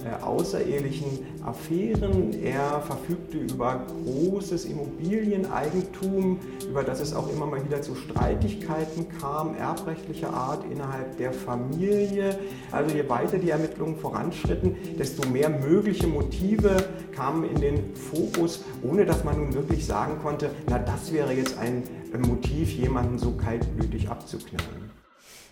äh, 0.05 0.23
außerehelichen 0.23 1.21
Affären. 1.47 2.33
Er 2.43 2.81
verfügte 2.83 3.39
über 3.39 3.87
großes 4.05 4.65
Immobilieneigentum, 4.65 6.39
über 6.69 6.83
das 6.83 7.01
es 7.01 7.15
auch 7.15 7.33
immer 7.33 7.47
mal 7.47 7.65
wieder 7.65 7.81
zu 7.81 7.95
Streitigkeiten 7.95 9.07
kam, 9.21 9.55
erbrechtlicher 9.57 10.33
Art 10.33 10.65
innerhalb 10.71 11.17
der 11.19 11.33
Familie. 11.33 12.39
Also 12.73 12.95
je 12.95 13.09
weiter 13.09 13.39
die 13.39 13.51
Ermittlungen 13.51 13.97
voranschritten, 13.97 14.77
desto 14.99 15.29
mehr 15.29 15.49
mögliche 15.49 16.07
Motive 16.07 16.77
kamen 17.15 17.45
in 17.45 17.61
den 17.61 17.95
Fokus, 17.95 18.65
ohne 18.83 19.07
dass 19.07 19.25
man 19.25 19.39
nun 19.39 19.55
wirklich 19.55 19.87
sagen 19.87 20.19
konnte, 20.21 20.51
na 20.69 20.79
das 20.79 21.13
wäre 21.13 21.33
jetzt 21.33 21.57
ein 21.59 21.85
Motiv, 22.27 22.71
jemanden 22.73 23.19
so 23.19 23.33
kaltblütig 23.33 24.09
abzuknallen. 24.09 24.86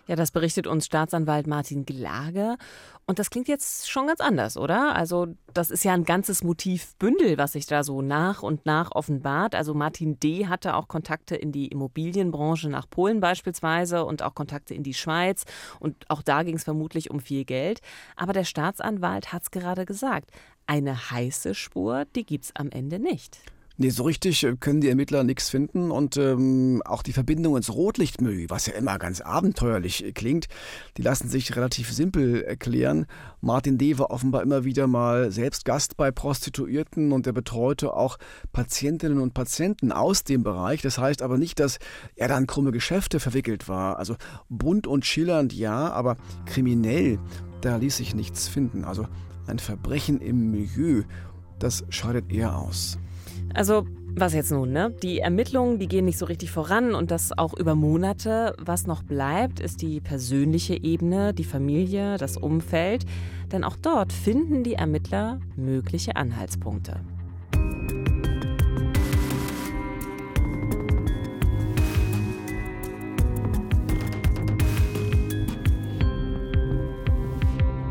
Ja, 0.06 0.16
das 0.16 0.30
berichtet 0.30 0.66
uns 0.66 0.84
Staatsanwalt 0.84 1.46
Martin 1.46 1.86
Glage. 1.86 2.56
Und 3.06 3.18
das 3.18 3.30
klingt 3.30 3.48
jetzt 3.48 3.90
schon 3.90 4.06
ganz 4.06 4.20
anders, 4.20 4.56
oder? 4.56 4.94
Also, 4.94 5.28
das 5.52 5.70
ist 5.70 5.84
ja 5.84 5.92
ein 5.92 6.04
ganzes 6.04 6.42
Motivbündel, 6.42 7.38
was 7.38 7.52
sich 7.52 7.66
da 7.66 7.82
so 7.82 8.02
nach 8.02 8.42
und 8.42 8.66
nach 8.66 8.92
offenbart. 8.92 9.54
Also, 9.54 9.72
Martin 9.72 10.20
D. 10.20 10.46
hatte 10.46 10.74
auch 10.74 10.88
Kontakte 10.88 11.36
in 11.36 11.52
die 11.52 11.68
Immobilienbranche 11.68 12.68
nach 12.68 12.88
Polen 12.88 13.20
beispielsweise 13.20 14.04
und 14.04 14.22
auch 14.22 14.34
Kontakte 14.34 14.74
in 14.74 14.82
die 14.82 14.94
Schweiz. 14.94 15.44
Und 15.80 16.10
auch 16.10 16.22
da 16.22 16.42
ging 16.42 16.56
es 16.56 16.64
vermutlich 16.64 17.10
um 17.10 17.20
viel 17.20 17.44
Geld. 17.44 17.80
Aber 18.16 18.32
der 18.32 18.44
Staatsanwalt 18.44 19.32
hat 19.32 19.42
es 19.42 19.50
gerade 19.50 19.86
gesagt. 19.86 20.30
Eine 20.66 21.10
heiße 21.10 21.54
Spur, 21.54 22.04
die 22.14 22.24
gibt 22.24 22.44
es 22.44 22.56
am 22.56 22.70
Ende 22.70 22.98
nicht. 22.98 23.38
Nee, 23.76 23.90
so 23.90 24.04
richtig 24.04 24.44
äh, 24.44 24.54
können 24.54 24.80
die 24.80 24.88
Ermittler 24.88 25.24
nichts 25.24 25.50
finden 25.50 25.90
und 25.90 26.16
ähm, 26.16 26.80
auch 26.84 27.02
die 27.02 27.12
Verbindung 27.12 27.56
ins 27.56 27.74
Rotlichtmilieu, 27.74 28.46
was 28.48 28.66
ja 28.66 28.74
immer 28.74 29.00
ganz 29.00 29.20
abenteuerlich 29.20 30.04
äh, 30.04 30.12
klingt, 30.12 30.46
die 30.96 31.02
lassen 31.02 31.28
sich 31.28 31.56
relativ 31.56 31.92
simpel 31.92 32.42
erklären. 32.42 33.06
Martin 33.40 33.76
D. 33.76 33.98
war 33.98 34.12
offenbar 34.12 34.42
immer 34.42 34.64
wieder 34.64 34.86
mal 34.86 35.32
selbst 35.32 35.64
Gast 35.64 35.96
bei 35.96 36.12
Prostituierten 36.12 37.10
und 37.10 37.26
er 37.26 37.32
betreute 37.32 37.94
auch 37.94 38.16
Patientinnen 38.52 39.18
und 39.18 39.34
Patienten 39.34 39.90
aus 39.90 40.22
dem 40.22 40.44
Bereich. 40.44 40.80
Das 40.80 40.98
heißt 40.98 41.20
aber 41.20 41.36
nicht, 41.36 41.58
dass 41.58 41.80
er 42.14 42.28
da 42.28 42.38
in 42.38 42.46
krumme 42.46 42.70
Geschäfte 42.70 43.18
verwickelt 43.18 43.66
war. 43.66 43.98
Also 43.98 44.14
bunt 44.48 44.86
und 44.86 45.04
schillernd 45.04 45.52
ja, 45.52 45.90
aber 45.90 46.16
kriminell, 46.46 47.18
da 47.60 47.78
ließ 47.78 47.96
sich 47.96 48.14
nichts 48.14 48.46
finden. 48.46 48.84
Also 48.84 49.08
ein 49.48 49.58
Verbrechen 49.58 50.20
im 50.20 50.52
Milieu, 50.52 51.02
das 51.58 51.84
scheidet 51.88 52.30
eher 52.30 52.56
aus. 52.56 52.98
Also, 53.54 53.86
was 54.16 54.34
jetzt 54.34 54.50
nun, 54.50 54.72
ne? 54.72 54.92
Die 55.02 55.20
Ermittlungen, 55.20 55.78
die 55.78 55.86
gehen 55.86 56.04
nicht 56.04 56.18
so 56.18 56.26
richtig 56.26 56.50
voran 56.50 56.94
und 56.94 57.12
das 57.12 57.36
auch 57.36 57.54
über 57.54 57.76
Monate. 57.76 58.54
Was 58.58 58.86
noch 58.86 59.04
bleibt, 59.04 59.60
ist 59.60 59.80
die 59.80 60.00
persönliche 60.00 60.82
Ebene, 60.82 61.32
die 61.32 61.44
Familie, 61.44 62.16
das 62.18 62.36
Umfeld. 62.36 63.04
Denn 63.52 63.62
auch 63.62 63.76
dort 63.76 64.12
finden 64.12 64.64
die 64.64 64.74
Ermittler 64.74 65.38
mögliche 65.56 66.16
Anhaltspunkte. 66.16 67.00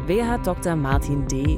Wer 0.05 0.27
hat 0.27 0.45
Dr. 0.45 0.75
Martin 0.75 1.25
D. 1.27 1.57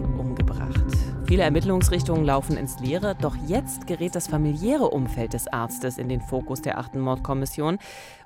Viele 1.28 1.42
Ermittlungsrichtungen 1.42 2.24
laufen 2.24 2.56
ins 2.56 2.80
Leere, 2.80 3.16
doch 3.20 3.36
jetzt 3.48 3.88
gerät 3.88 4.14
das 4.14 4.28
familiäre 4.28 4.90
Umfeld 4.90 5.34
des 5.34 5.48
Arztes 5.48 5.98
in 5.98 6.08
den 6.08 6.22
Fokus 6.22 6.62
der 6.62 6.78
achten 6.78 7.00
Mordkommission. 7.00 7.80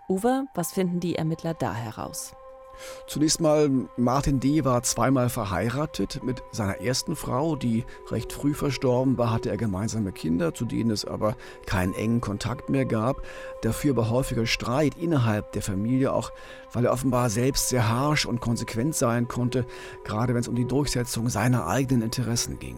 Uwe, 0.09 0.45
was 0.53 0.73
finden 0.73 0.99
die 0.99 1.15
Ermittler 1.15 1.53
da 1.53 1.73
heraus? 1.73 2.35
Zunächst 3.07 3.41
mal, 3.41 3.69
Martin 3.97 4.39
D. 4.39 4.65
war 4.65 4.83
zweimal 4.83 5.29
verheiratet. 5.29 6.23
Mit 6.23 6.43
seiner 6.51 6.81
ersten 6.81 7.15
Frau, 7.15 7.55
die 7.55 7.85
recht 8.09 8.33
früh 8.33 8.53
verstorben 8.53 9.17
war, 9.17 9.31
hatte 9.31 9.49
er 9.49 9.57
gemeinsame 9.57 10.11
Kinder, 10.11 10.53
zu 10.53 10.65
denen 10.65 10.91
es 10.91 11.05
aber 11.05 11.35
keinen 11.65 11.93
engen 11.93 12.21
Kontakt 12.21 12.69
mehr 12.69 12.85
gab. 12.85 13.23
Dafür 13.61 13.91
aber 13.91 14.09
häufiger 14.09 14.45
Streit 14.45 14.95
innerhalb 14.97 15.51
der 15.51 15.61
Familie, 15.61 16.13
auch 16.13 16.31
weil 16.71 16.85
er 16.85 16.93
offenbar 16.93 17.29
selbst 17.29 17.69
sehr 17.69 17.89
harsch 17.89 18.25
und 18.25 18.41
konsequent 18.41 18.95
sein 18.95 19.27
konnte, 19.27 19.65
gerade 20.03 20.33
wenn 20.33 20.41
es 20.41 20.47
um 20.47 20.55
die 20.55 20.67
Durchsetzung 20.67 21.29
seiner 21.29 21.67
eigenen 21.67 22.03
Interessen 22.03 22.59
ging. 22.59 22.77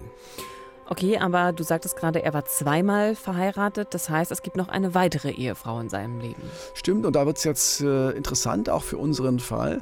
Okay, 0.87 1.17
aber 1.17 1.53
du 1.53 1.63
sagtest 1.63 1.95
gerade, 1.95 2.21
er 2.21 2.33
war 2.33 2.45
zweimal 2.45 3.15
verheiratet. 3.15 3.93
Das 3.93 4.09
heißt, 4.09 4.31
es 4.31 4.41
gibt 4.41 4.57
noch 4.57 4.67
eine 4.67 4.93
weitere 4.93 5.31
Ehefrau 5.31 5.79
in 5.79 5.89
seinem 5.89 6.19
Leben. 6.19 6.41
Stimmt, 6.73 7.05
und 7.05 7.15
da 7.15 7.25
wird 7.25 7.37
es 7.37 7.43
jetzt 7.43 7.81
äh, 7.81 8.11
interessant, 8.11 8.69
auch 8.69 8.83
für 8.83 8.97
unseren 8.97 9.39
Fall. 9.39 9.81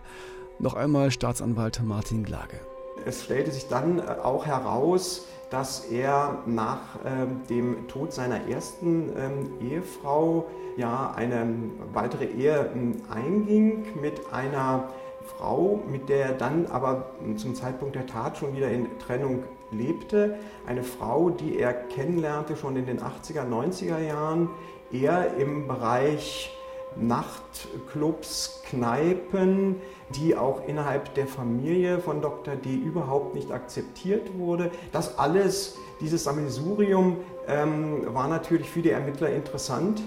Noch 0.60 0.76
einmal 0.76 1.10
Staatsanwalt 1.10 1.82
Martin 1.84 2.24
Glage. 2.24 2.60
Es 3.06 3.24
stellte 3.24 3.52
sich 3.52 3.68
dann 3.68 4.00
äh, 4.00 4.04
auch 4.22 4.46
heraus, 4.46 5.26
dass 5.50 5.86
er 5.86 6.44
nach 6.46 6.80
ähm, 7.06 7.42
dem 7.50 7.88
Tod 7.88 8.14
seiner 8.14 8.48
ersten 8.48 9.10
ähm, 9.18 9.52
Ehefrau 9.62 10.46
ja 10.78 11.12
eine 11.16 11.56
weitere 11.94 12.26
Ehe 12.26 12.70
ähm, 12.74 13.02
einging 13.10 14.00
mit 14.00 14.22
einer 14.32 14.90
Frau, 15.38 15.82
mit 15.88 16.10
der 16.10 16.26
er 16.26 16.34
dann 16.34 16.68
aber 16.68 17.12
zum 17.36 17.56
Zeitpunkt 17.56 17.96
der 17.96 18.06
Tat 18.06 18.38
schon 18.38 18.56
wieder 18.56 18.70
in 18.70 18.88
Trennung 19.00 19.44
lebte. 19.72 20.38
Eine 20.66 20.84
Frau, 20.84 21.30
die 21.30 21.58
er 21.58 21.74
kennenlernte 21.74 22.56
schon 22.56 22.76
in 22.76 22.86
den 22.86 23.00
80er, 23.00 23.48
90er 23.48 24.00
Jahren, 24.00 24.50
eher 24.92 25.36
im 25.38 25.68
Bereich 25.68 26.52
Nachtclubs, 26.96 28.62
Kneipen, 28.66 29.76
die 30.16 30.36
auch 30.36 30.68
innerhalb 30.68 31.14
der 31.14 31.28
Familie 31.28 32.00
von 32.00 32.22
Dr. 32.22 32.56
D 32.56 32.74
überhaupt 32.74 33.36
nicht 33.36 33.52
akzeptiert 33.52 34.38
wurde. 34.38 34.72
Das 34.92 35.18
alles, 35.18 35.76
dieses 36.02 36.24
Sammelsurium, 36.24 37.18
ähm, 37.48 38.14
war 38.14 38.28
natürlich 38.28 38.70
für 38.70 38.82
die 38.82 38.90
Ermittler 38.90 39.30
interessant. 39.30 40.02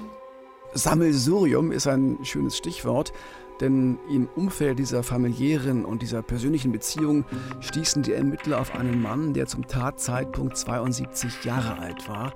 Sammelsurium 0.74 1.70
ist 1.70 1.86
ein 1.86 2.18
schönes 2.22 2.56
Stichwort. 2.56 3.12
Denn 3.62 4.00
im 4.10 4.28
Umfeld 4.34 4.80
dieser 4.80 5.04
familiären 5.04 5.84
und 5.84 6.02
dieser 6.02 6.20
persönlichen 6.20 6.72
Beziehung 6.72 7.24
stießen 7.60 8.02
die 8.02 8.12
Ermittler 8.12 8.60
auf 8.60 8.74
einen 8.74 9.00
Mann, 9.00 9.34
der 9.34 9.46
zum 9.46 9.68
Tatzeitpunkt 9.68 10.56
72 10.56 11.44
Jahre 11.44 11.78
alt 11.78 12.08
war. 12.08 12.34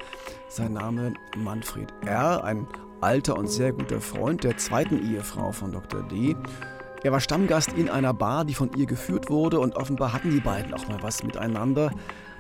Sein 0.49 0.75
Name 0.75 1.15
Manfred 1.37 1.93
R., 2.07 2.45
ein 2.45 2.69
alter 3.01 3.37
und 3.37 3.49
sehr 3.49 3.73
guter 3.73 4.01
Freund 4.01 4.45
der 4.45 4.57
zweiten 4.57 5.05
Ehefrau 5.05 5.51
von 5.51 5.73
Dr. 5.73 6.05
D. 6.05 6.37
Er 7.03 7.11
war 7.11 7.19
Stammgast 7.19 7.73
in 7.73 7.91
einer 7.91 8.15
Bar, 8.15 8.45
die 8.45 8.55
von 8.55 8.71
ihr 8.77 8.87
geführt 8.87 9.29
wurde 9.29 9.59
und 9.59 9.75
offenbar 9.75 10.13
hatten 10.13 10.31
die 10.31 10.41
beiden 10.41 10.73
auch 10.75 10.87
mal 10.87 11.03
was 11.03 11.25
miteinander. 11.25 11.91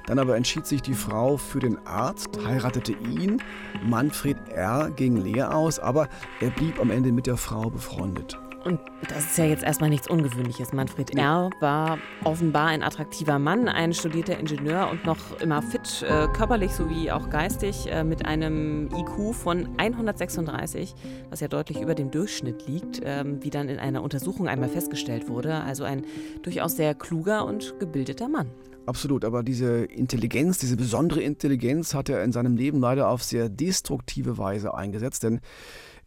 Dann 0.06 0.20
aber 0.20 0.36
entschied 0.36 0.64
sich 0.64 0.80
die 0.80 0.94
Frau 0.94 1.36
für 1.36 1.58
den 1.58 1.84
Arzt, 1.88 2.38
heiratete 2.46 2.92
ihn. 2.92 3.42
Manfred 3.84 4.36
R. 4.48 4.90
ging 4.90 5.16
leer 5.16 5.52
aus, 5.56 5.80
aber 5.80 6.08
er 6.40 6.50
blieb 6.50 6.78
am 6.78 6.92
Ende 6.92 7.10
mit 7.10 7.26
der 7.26 7.36
Frau 7.36 7.68
befreundet. 7.68 8.38
Und 8.66 8.80
das 9.08 9.26
ist 9.26 9.38
ja 9.38 9.44
jetzt 9.44 9.62
erstmal 9.62 9.90
nichts 9.90 10.10
Ungewöhnliches. 10.10 10.72
Manfred 10.72 11.16
R. 11.16 11.50
war 11.60 11.98
offenbar 12.24 12.66
ein 12.66 12.82
attraktiver 12.82 13.38
Mann, 13.38 13.68
ein 13.68 13.94
studierter 13.94 14.40
Ingenieur 14.40 14.90
und 14.90 15.04
noch 15.06 15.40
immer 15.40 15.62
fit, 15.62 16.02
äh, 16.02 16.26
körperlich 16.36 16.72
sowie 16.72 17.12
auch 17.12 17.30
geistig, 17.30 17.86
äh, 17.88 18.02
mit 18.02 18.26
einem 18.26 18.88
IQ 18.92 19.34
von 19.36 19.68
136, 19.78 20.96
was 21.30 21.38
ja 21.38 21.46
deutlich 21.46 21.80
über 21.80 21.94
dem 21.94 22.10
Durchschnitt 22.10 22.66
liegt, 22.66 23.00
äh, 23.02 23.24
wie 23.40 23.50
dann 23.50 23.68
in 23.68 23.78
einer 23.78 24.02
Untersuchung 24.02 24.48
einmal 24.48 24.68
festgestellt 24.68 25.28
wurde. 25.28 25.54
Also 25.54 25.84
ein 25.84 26.04
durchaus 26.42 26.74
sehr 26.74 26.96
kluger 26.96 27.46
und 27.46 27.78
gebildeter 27.78 28.28
Mann. 28.28 28.50
Absolut, 28.86 29.24
aber 29.24 29.44
diese 29.44 29.84
Intelligenz, 29.84 30.58
diese 30.58 30.76
besondere 30.76 31.20
Intelligenz 31.22 31.94
hat 31.94 32.08
er 32.08 32.24
in 32.24 32.32
seinem 32.32 32.56
Leben 32.56 32.80
leider 32.80 33.10
auf 33.10 33.22
sehr 33.22 33.48
destruktive 33.48 34.38
Weise 34.38 34.74
eingesetzt, 34.74 35.22
denn 35.22 35.38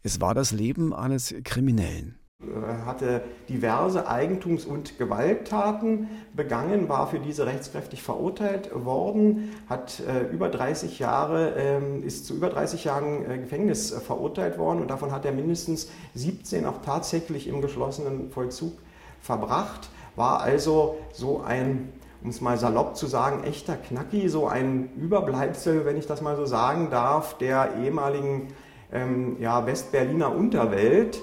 es 0.02 0.20
war 0.20 0.34
das 0.34 0.52
Leben 0.52 0.92
eines 0.92 1.34
Kriminellen. 1.44 2.19
Er 2.42 2.86
hatte 2.86 3.20
diverse 3.50 4.08
Eigentums- 4.08 4.64
und 4.64 4.96
Gewalttaten 4.96 6.08
begangen, 6.34 6.88
war 6.88 7.06
für 7.06 7.18
diese 7.18 7.44
rechtskräftig 7.44 8.02
verurteilt 8.02 8.70
worden, 8.72 9.50
hat 9.68 10.00
äh, 10.00 10.22
über 10.32 10.48
30 10.48 10.98
Jahre, 10.98 11.54
äh, 11.54 11.98
ist 11.98 12.24
zu 12.24 12.34
über 12.34 12.48
30 12.48 12.84
Jahren 12.84 13.30
äh, 13.30 13.38
Gefängnis 13.38 13.92
äh, 13.92 14.00
verurteilt 14.00 14.56
worden 14.56 14.80
und 14.80 14.90
davon 14.90 15.12
hat 15.12 15.26
er 15.26 15.32
mindestens 15.32 15.90
17 16.14 16.64
auch 16.64 16.80
tatsächlich 16.80 17.46
im 17.46 17.60
geschlossenen 17.60 18.30
Vollzug 18.30 18.72
verbracht, 19.20 19.90
war 20.16 20.40
also 20.40 20.96
so 21.12 21.42
ein 21.42 21.92
um 22.22 22.28
es 22.28 22.42
mal 22.42 22.58
salopp 22.58 22.96
zu 22.96 23.06
sagen, 23.06 23.44
echter 23.44 23.76
Knacki, 23.76 24.28
so 24.28 24.46
ein 24.46 24.90
Überbleibsel, 24.94 25.86
wenn 25.86 25.96
ich 25.96 26.06
das 26.06 26.20
mal 26.20 26.36
so 26.36 26.44
sagen 26.44 26.90
darf, 26.90 27.38
der 27.38 27.76
ehemaligen 27.82 28.48
ähm, 28.92 29.36
ja, 29.40 29.66
Westberliner 29.66 30.34
Unterwelt. 30.34 31.20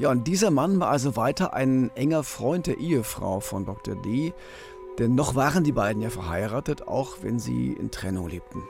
Ja, 0.00 0.10
und 0.10 0.26
dieser 0.26 0.50
Mann 0.50 0.80
war 0.80 0.88
also 0.88 1.14
weiter 1.14 1.52
ein 1.52 1.90
enger 1.94 2.24
Freund 2.24 2.66
der 2.66 2.78
Ehefrau 2.78 3.40
von 3.40 3.66
Dr. 3.66 3.94
D. 3.96 4.32
Denn 4.98 5.14
noch 5.14 5.34
waren 5.34 5.62
die 5.62 5.72
beiden 5.72 6.00
ja 6.00 6.08
verheiratet, 6.08 6.88
auch 6.88 7.18
wenn 7.20 7.38
sie 7.38 7.74
in 7.74 7.90
Trennung 7.90 8.26
lebten. 8.26 8.62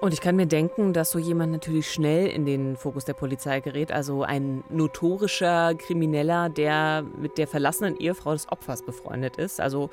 Und 0.00 0.14
ich 0.14 0.22
kann 0.22 0.34
mir 0.34 0.46
denken, 0.46 0.94
dass 0.94 1.10
so 1.10 1.18
jemand 1.18 1.52
natürlich 1.52 1.92
schnell 1.92 2.28
in 2.28 2.46
den 2.46 2.78
Fokus 2.78 3.04
der 3.04 3.12
Polizei 3.12 3.60
gerät. 3.60 3.92
Also 3.92 4.22
ein 4.22 4.64
notorischer 4.70 5.74
Krimineller, 5.74 6.48
der 6.48 7.04
mit 7.20 7.36
der 7.36 7.48
verlassenen 7.48 7.98
Ehefrau 7.98 8.32
des 8.32 8.48
Opfers 8.48 8.80
befreundet 8.82 9.36
ist. 9.36 9.60
Also 9.60 9.90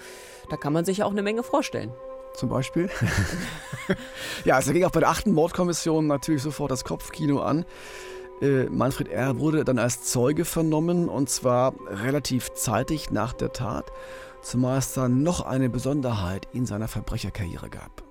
da 0.50 0.55
kann 0.55 0.72
man 0.72 0.86
sich 0.86 1.03
auch 1.03 1.12
eine 1.12 1.24
Menge 1.24 1.43
vorstellen 1.43 1.91
zum 2.36 2.50
Beispiel. 2.50 2.89
ja, 4.46 4.55
also 4.55 4.74
ging 4.74 4.86
auch 4.86 4.91
bei 4.91 5.01
der 5.01 5.10
achten 5.10 5.34
Mordkommission 5.34 6.08
natürlich 6.08 6.41
sofort 6.41 6.72
das 6.72 6.84
Kopfkino 6.84 7.41
an. 7.41 7.63
Äh, 8.43 8.65
Manfred 8.69 9.07
R. 9.07 9.39
wurde 9.39 9.63
dann 9.63 9.79
als 9.79 10.03
Zeuge 10.03 10.43
vernommen 10.43 11.07
und 11.07 11.29
zwar 11.29 11.73
relativ 11.89 12.51
zeitig 12.53 13.09
nach 13.09 13.31
der 13.31 13.53
Tat, 13.53 13.85
zumal 14.41 14.79
es 14.79 14.93
dann 14.93 15.23
noch 15.23 15.45
eine 15.45 15.69
Besonderheit 15.69 16.50
in 16.51 16.65
seiner 16.65 16.89
Verbrecherkarriere 16.89 17.69
gab. 17.69 18.03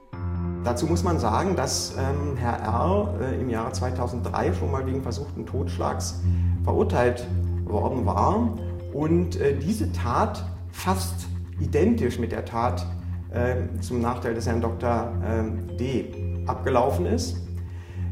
Dazu 0.65 0.87
muss 0.87 1.03
man 1.03 1.19
sagen, 1.19 1.55
dass 1.55 1.95
ähm, 1.99 2.37
Herr 2.39 2.61
R. 2.61 3.15
Äh, 3.21 3.41
im 3.43 3.51
Jahre 3.51 3.73
2003 3.73 4.55
schon 4.55 4.71
mal 4.71 4.87
wegen 4.87 5.03
versuchten 5.03 5.45
Totschlags 5.45 6.21
verurteilt 6.65 7.27
worden 7.65 8.07
war 8.07 8.57
und 8.95 9.37
äh, 9.37 9.55
diese 9.59 9.93
Tat 9.93 10.47
fast 10.71 11.27
identisch 11.61 12.19
mit 12.19 12.33
der 12.33 12.47
Tat 12.47 12.87
äh, 13.33 13.57
zum 13.81 14.01
Nachteil 14.01 14.33
des 14.33 14.47
Herrn 14.47 14.63
Dr. 14.63 15.13
Ähm, 15.27 15.77
D. 15.77 16.43
abgelaufen 16.47 17.05
ist. 17.05 17.37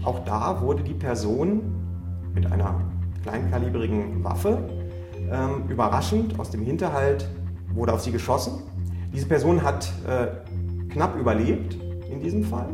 Auch 0.02 0.18
da 0.26 0.60
wurde 0.60 0.82
die 0.82 0.94
Person 0.94 1.79
mit 2.34 2.50
einer 2.50 2.80
kleinkalibrigen 3.22 4.22
Waffe 4.24 4.58
ähm, 5.30 5.68
überraschend 5.68 6.38
aus 6.38 6.50
dem 6.50 6.62
Hinterhalt 6.62 7.28
wurde 7.72 7.92
auf 7.92 8.00
sie 8.00 8.12
geschossen. 8.12 8.62
Diese 9.12 9.26
Person 9.26 9.62
hat 9.62 9.90
äh, 10.08 10.28
knapp 10.92 11.16
überlebt 11.16 11.76
in 12.10 12.20
diesem 12.20 12.44
Fall. 12.44 12.68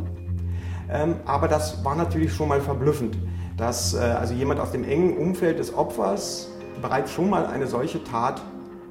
Ähm, 0.88 1.16
aber 1.24 1.48
das 1.48 1.84
war 1.84 1.96
natürlich 1.96 2.32
schon 2.32 2.48
mal 2.48 2.60
verblüffend, 2.60 3.18
dass 3.56 3.94
äh, 3.94 3.98
also 3.98 4.34
jemand 4.34 4.60
aus 4.60 4.70
dem 4.70 4.84
engen 4.84 5.16
Umfeld 5.16 5.58
des 5.58 5.74
Opfers 5.74 6.48
bereits 6.80 7.10
schon 7.12 7.30
mal 7.30 7.46
eine 7.46 7.66
solche 7.66 8.02
Tat 8.04 8.40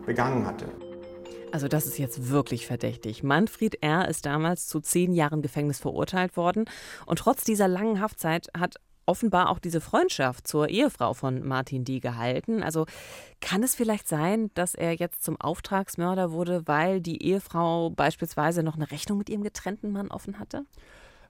begangen 0.05 0.45
hatte. 0.45 0.65
Also 1.51 1.69
das 1.69 1.85
ist 1.85 1.97
jetzt 1.97 2.29
wirklich 2.29 2.67
verdächtig. 2.67 3.23
Manfred 3.23 3.81
R. 3.81 4.09
ist 4.09 4.25
damals 4.25 4.67
zu 4.67 4.81
zehn 4.81 5.13
Jahren 5.13 5.41
Gefängnis 5.41 5.79
verurteilt 5.79 6.35
worden 6.35 6.65
und 7.05 7.19
trotz 7.19 7.45
dieser 7.45 7.69
langen 7.69 8.01
Haftzeit 8.01 8.49
hat 8.57 8.75
offenbar 9.05 9.49
auch 9.49 9.59
diese 9.59 9.81
Freundschaft 9.81 10.47
zur 10.47 10.69
Ehefrau 10.69 11.13
von 11.13 11.45
Martin 11.45 11.85
D. 11.85 11.99
gehalten. 11.99 12.63
Also 12.63 12.85
kann 13.41 13.63
es 13.63 13.75
vielleicht 13.75 14.07
sein, 14.07 14.51
dass 14.53 14.75
er 14.75 14.93
jetzt 14.93 15.23
zum 15.23 15.39
Auftragsmörder 15.39 16.31
wurde, 16.31 16.67
weil 16.67 17.01
die 17.01 17.23
Ehefrau 17.23 17.89
beispielsweise 17.89 18.63
noch 18.63 18.75
eine 18.75 18.89
Rechnung 18.91 19.17
mit 19.17 19.29
ihrem 19.29 19.43
getrennten 19.43 19.91
Mann 19.91 20.09
offen 20.09 20.39
hatte? 20.39 20.65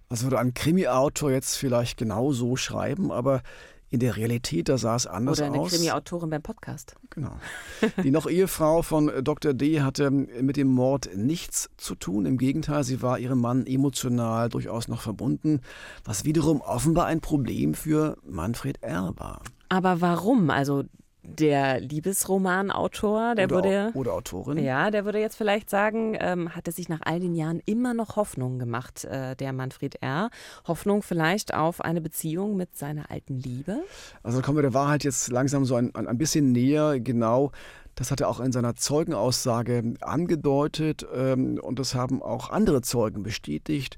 Das 0.10 0.24
würde 0.24 0.39
ein 0.39 0.53
Krimi-Autor 0.53 1.32
jetzt 1.32 1.58
vielleicht 1.58 1.98
genau 1.98 2.32
so 2.32 2.55
schreiben, 2.55 3.12
aber 3.12 3.41
in 3.89 4.00
der 4.00 4.18
Realität, 4.18 4.70
da 4.70 4.77
sah 4.77 4.96
es 4.96 5.08
anders 5.08 5.39
aus. 5.39 5.48
Oder 5.48 5.54
eine 5.54 5.63
aus. 5.63 5.72
Krimi-Autorin 5.72 6.30
beim 6.30 6.42
Podcast. 6.42 6.96
Genau. 7.10 7.32
Die 8.04 8.12
noch 8.12 8.27
Ehefrau 8.27 8.82
von 8.82 9.12
Dr. 9.24 9.54
D. 9.54 9.82
hatte 9.82 10.12
mit 10.12 10.57
dem 10.57 10.68
Mord 10.68 11.10
nichts 11.16 11.70
zu 11.77 11.96
tun. 11.96 12.25
Im 12.25 12.38
Gegenteil, 12.38 12.83
sie 12.83 13.01
war 13.01 13.20
ihrem 13.20 13.40
Mann 13.40 13.66
emotional 13.66 14.50
durchaus 14.50 14.88
noch 14.88 15.01
verbunden, 15.01 15.62
was 16.03 16.25
wiederum 16.25 16.62
offenbar 16.62 17.05
ein 17.05 17.22
Problem 17.22 17.74
für 17.74 18.18
Manfred 18.27 18.81
R. 18.81 19.14
war. 19.18 19.42
Aber 19.70 20.01
warum? 20.01 20.50
Also 20.50 20.83
der 21.27 21.79
Liebesromanautor, 21.79 23.35
der 23.35 23.46
oder, 23.46 23.55
würde. 23.55 23.92
Oder 23.94 24.14
Autorin. 24.14 24.57
Ja, 24.57 24.92
der 24.92 25.05
würde 25.05 25.20
jetzt 25.20 25.35
vielleicht 25.35 25.70
sagen, 25.70 26.18
ähm, 26.20 26.55
hat 26.55 26.68
er 26.68 26.74
sich 26.74 26.90
nach 26.90 27.01
all 27.03 27.20
den 27.20 27.35
Jahren 27.35 27.61
immer 27.66 27.94
noch 27.94 28.16
Hoffnung 28.16 28.59
gemacht, 28.59 29.05
äh, 29.05 29.35
der 29.35 29.53
Manfred 29.53 30.01
R. 30.01 30.29
Hoffnung 30.68 31.01
vielleicht 31.01 31.53
auf 31.53 31.81
eine 31.81 32.01
Beziehung 32.01 32.55
mit 32.55 32.75
seiner 32.77 33.11
alten 33.11 33.40
Liebe? 33.40 33.83
Also 34.24 34.40
da 34.40 34.46
kommen 34.46 34.57
wir 34.57 34.64
der 34.64 34.74
Wahrheit 34.74 35.03
jetzt 35.03 35.29
langsam 35.31 35.66
so 35.66 35.75
ein, 35.75 35.94
ein 35.96 36.18
bisschen 36.18 36.51
näher. 36.51 37.00
Genau. 37.00 37.51
Das 37.96 38.11
hat 38.11 38.20
er 38.20 38.27
auch 38.27 38.42
in 38.42 38.51
seiner 38.51 38.75
Zeugenaussage 38.75 39.94
angedeutet 40.01 41.07
ähm, 41.16 41.59
und 41.61 41.79
das 41.79 41.96
haben 41.96 42.22
auch 42.22 42.50
andere 42.50 42.81
Zeugen 42.81 43.24
bestätigt. 43.24 43.98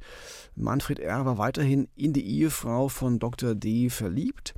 Manfred 0.56 1.00
R. 1.00 1.26
war 1.26 1.40
weiterhin 1.40 1.88
in 1.96 2.14
die 2.14 2.26
Ehefrau 2.26 2.90
von 2.90 3.18
Dr. 3.18 3.56
D. 3.56 3.90
verliebt. 3.90 4.54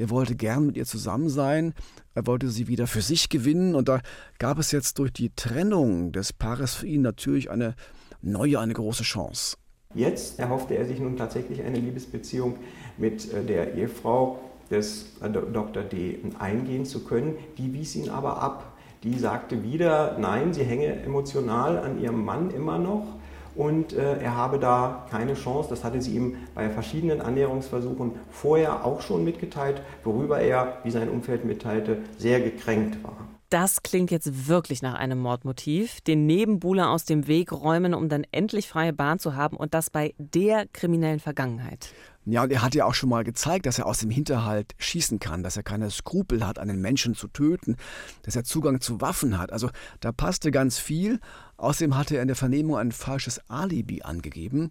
Er 0.00 0.08
wollte 0.08 0.34
gern 0.34 0.64
mit 0.64 0.78
ihr 0.78 0.86
zusammen 0.86 1.28
sein, 1.28 1.74
er 2.14 2.26
wollte 2.26 2.48
sie 2.48 2.68
wieder 2.68 2.86
für 2.86 3.02
sich 3.02 3.28
gewinnen 3.28 3.74
und 3.74 3.86
da 3.86 4.00
gab 4.38 4.58
es 4.58 4.72
jetzt 4.72 4.98
durch 4.98 5.12
die 5.12 5.28
Trennung 5.36 6.10
des 6.12 6.32
Paares 6.32 6.72
für 6.72 6.86
ihn 6.86 7.02
natürlich 7.02 7.50
eine 7.50 7.74
neue, 8.22 8.58
eine 8.60 8.72
große 8.72 9.02
Chance. 9.02 9.58
Jetzt 9.94 10.38
erhoffte 10.38 10.74
er 10.74 10.86
sich 10.86 11.00
nun 11.00 11.18
tatsächlich 11.18 11.62
eine 11.62 11.78
Liebesbeziehung 11.78 12.56
mit 12.96 13.30
äh, 13.30 13.44
der 13.44 13.74
Ehefrau 13.74 14.40
des 14.70 15.16
äh, 15.20 15.28
Dr. 15.28 15.82
D. 15.82 16.20
eingehen 16.38 16.86
zu 16.86 17.04
können. 17.04 17.34
Die 17.58 17.74
wies 17.74 17.94
ihn 17.94 18.08
aber 18.08 18.40
ab. 18.40 18.78
Die 19.02 19.18
sagte 19.18 19.62
wieder, 19.62 20.16
nein, 20.18 20.54
sie 20.54 20.64
hänge 20.64 21.02
emotional 21.02 21.76
an 21.76 22.00
ihrem 22.00 22.24
Mann 22.24 22.50
immer 22.50 22.78
noch 22.78 23.19
und 23.54 23.92
äh, 23.92 24.18
er 24.20 24.36
habe 24.36 24.58
da 24.58 25.06
keine 25.10 25.34
Chance. 25.34 25.68
Das 25.70 25.84
hatte 25.84 26.00
sie 26.00 26.14
ihm 26.14 26.36
bei 26.54 26.68
verschiedenen 26.68 27.20
Annäherungsversuchen 27.20 28.12
vorher 28.30 28.84
auch 28.84 29.00
schon 29.00 29.24
mitgeteilt, 29.24 29.82
worüber 30.04 30.40
er, 30.40 30.78
wie 30.84 30.90
sein 30.90 31.08
Umfeld 31.08 31.44
mitteilte, 31.44 31.98
sehr 32.18 32.40
gekränkt 32.40 33.02
war. 33.02 33.16
Das 33.50 33.82
klingt 33.82 34.12
jetzt 34.12 34.46
wirklich 34.46 34.80
nach 34.80 34.94
einem 34.94 35.18
Mordmotiv. 35.18 36.00
Den 36.02 36.24
Nebenbuhler 36.24 36.88
aus 36.90 37.04
dem 37.04 37.26
Weg 37.26 37.50
räumen, 37.50 37.94
um 37.94 38.08
dann 38.08 38.24
endlich 38.30 38.68
freie 38.68 38.92
Bahn 38.92 39.18
zu 39.18 39.34
haben 39.34 39.56
und 39.56 39.74
das 39.74 39.90
bei 39.90 40.14
der 40.18 40.66
kriminellen 40.72 41.18
Vergangenheit. 41.18 41.92
Ja, 42.26 42.42
und 42.42 42.52
er 42.52 42.62
hat 42.62 42.74
ja 42.74 42.84
auch 42.84 42.92
schon 42.92 43.08
mal 43.08 43.24
gezeigt, 43.24 43.64
dass 43.64 43.78
er 43.78 43.86
aus 43.86 43.98
dem 43.98 44.10
Hinterhalt 44.10 44.74
schießen 44.78 45.20
kann, 45.20 45.42
dass 45.42 45.56
er 45.56 45.62
keine 45.62 45.90
Skrupel 45.90 46.46
hat, 46.46 46.58
einen 46.58 46.80
Menschen 46.80 47.14
zu 47.14 47.28
töten, 47.28 47.76
dass 48.22 48.36
er 48.36 48.44
Zugang 48.44 48.82
zu 48.82 49.00
Waffen 49.00 49.38
hat. 49.38 49.52
Also 49.52 49.70
da 50.00 50.12
passte 50.12 50.50
ganz 50.50 50.78
viel. 50.78 51.18
Außerdem 51.56 51.96
hatte 51.96 52.16
er 52.16 52.22
in 52.22 52.28
der 52.28 52.36
Vernehmung 52.36 52.76
ein 52.76 52.92
falsches 52.92 53.40
Alibi 53.48 54.02
angegeben. 54.02 54.70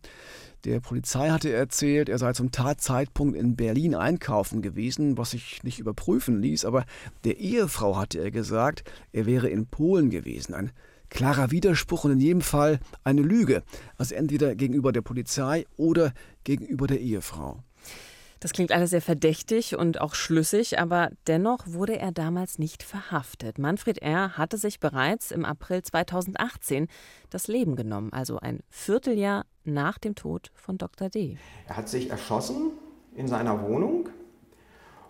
Der 0.63 0.79
Polizei 0.79 1.29
hatte 1.29 1.51
erzählt, 1.51 2.07
er 2.07 2.19
sei 2.19 2.33
zum 2.33 2.51
Tatzeitpunkt 2.51 3.35
in 3.35 3.55
Berlin 3.55 3.95
einkaufen 3.95 4.61
gewesen, 4.61 5.17
was 5.17 5.31
sich 5.31 5.63
nicht 5.63 5.79
überprüfen 5.79 6.41
ließ, 6.41 6.65
aber 6.65 6.85
der 7.23 7.37
Ehefrau 7.37 7.97
hatte 7.97 8.19
er 8.19 8.31
gesagt, 8.31 8.83
er 9.11 9.25
wäre 9.25 9.49
in 9.49 9.67
Polen 9.67 10.09
gewesen. 10.09 10.53
Ein 10.53 10.71
klarer 11.09 11.51
Widerspruch 11.51 12.03
und 12.05 12.11
in 12.11 12.19
jedem 12.19 12.41
Fall 12.41 12.79
eine 13.03 13.21
Lüge. 13.21 13.63
Also 13.97 14.15
entweder 14.15 14.55
gegenüber 14.55 14.91
der 14.91 15.01
Polizei 15.01 15.65
oder 15.77 16.13
gegenüber 16.43 16.87
der 16.87 16.99
Ehefrau. 16.99 17.63
Das 18.39 18.53
klingt 18.53 18.71
alles 18.71 18.91
sehr 18.91 19.01
verdächtig 19.01 19.75
und 19.75 19.99
auch 19.99 20.15
schlüssig, 20.15 20.79
aber 20.79 21.09
dennoch 21.27 21.67
wurde 21.67 21.99
er 21.99 22.13
damals 22.13 22.57
nicht 22.57 22.83
verhaftet. 22.83 23.59
Manfred 23.59 24.01
R. 24.01 24.37
hatte 24.37 24.57
sich 24.57 24.79
bereits 24.79 25.31
im 25.31 25.43
April 25.43 25.81
2018 25.81 26.87
das 27.29 27.47
Leben 27.47 27.75
genommen, 27.75 28.13
also 28.13 28.39
ein 28.39 28.61
Vierteljahr 28.69 29.45
nach 29.65 29.97
dem 29.97 30.15
Tod 30.15 30.51
von 30.53 30.77
Dr. 30.77 31.09
D. 31.09 31.37
Er 31.67 31.75
hat 31.75 31.89
sich 31.89 32.11
erschossen 32.11 32.71
in 33.13 33.27
seiner 33.27 33.61
Wohnung 33.61 34.07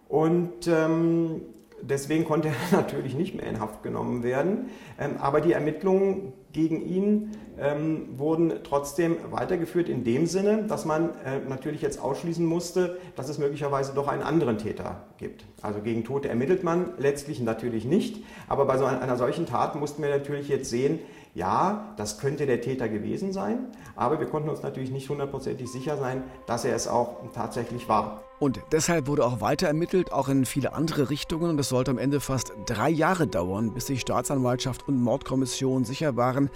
und 0.07 0.65
ähm, 0.67 1.41
Deswegen 1.81 2.25
konnte 2.25 2.49
er 2.49 2.55
natürlich 2.77 3.15
nicht 3.15 3.35
mehr 3.35 3.47
in 3.47 3.59
Haft 3.59 3.83
genommen 3.83 4.23
werden. 4.23 4.69
Ähm, 4.99 5.17
aber 5.19 5.41
die 5.41 5.53
Ermittlungen 5.53 6.33
gegen 6.51 6.81
ihn 6.85 7.31
ähm, 7.59 8.17
wurden 8.17 8.53
trotzdem 8.63 9.17
weitergeführt 9.29 9.89
in 9.89 10.03
dem 10.03 10.25
Sinne, 10.25 10.63
dass 10.67 10.85
man 10.85 11.09
äh, 11.25 11.39
natürlich 11.47 11.81
jetzt 11.81 12.01
ausschließen 12.01 12.45
musste, 12.45 12.97
dass 13.15 13.29
es 13.29 13.37
möglicherweise 13.37 13.93
doch 13.93 14.07
einen 14.07 14.23
anderen 14.23 14.57
Täter 14.57 15.05
gibt. 15.17 15.45
Also 15.61 15.81
gegen 15.81 16.03
Tote 16.03 16.29
ermittelt 16.29 16.63
man 16.63 16.93
letztlich 16.97 17.39
natürlich 17.41 17.85
nicht. 17.85 18.23
Aber 18.47 18.65
bei 18.65 18.77
so 18.77 18.85
einer 18.85 19.17
solchen 19.17 19.45
Tat 19.45 19.75
mussten 19.75 20.01
wir 20.01 20.09
natürlich 20.09 20.47
jetzt 20.47 20.69
sehen, 20.69 20.99
ja, 21.35 21.93
das 21.97 22.19
könnte 22.19 22.45
der 22.45 22.61
Täter 22.61 22.89
gewesen 22.89 23.31
sein, 23.31 23.67
aber 23.95 24.19
wir 24.19 24.27
konnten 24.27 24.49
uns 24.49 24.63
natürlich 24.63 24.91
nicht 24.91 25.09
hundertprozentig 25.09 25.71
sicher 25.71 25.97
sein, 25.97 26.23
dass 26.47 26.65
er 26.65 26.75
es 26.75 26.87
auch 26.87 27.17
tatsächlich 27.33 27.87
war. 27.87 28.23
Und 28.39 28.61
deshalb 28.71 29.07
wurde 29.07 29.25
auch 29.25 29.41
weiter 29.41 29.67
ermittelt, 29.67 30.13
auch 30.13 30.29
in 30.29 30.45
viele 30.45 30.73
andere 30.73 31.09
Richtungen. 31.09 31.49
Und 31.49 31.59
es 31.59 31.69
sollte 31.69 31.91
am 31.91 31.97
Ende 31.97 32.21
fast 32.21 32.53
drei 32.65 32.89
Jahre 32.89 33.27
dauern, 33.27 33.73
bis 33.73 33.87
sich 33.87 33.99
Staatsanwaltschaft 33.99 34.87
und 34.87 35.01
Mordkommission 35.01 35.83
sicher 35.83 36.15
waren, 36.15 36.49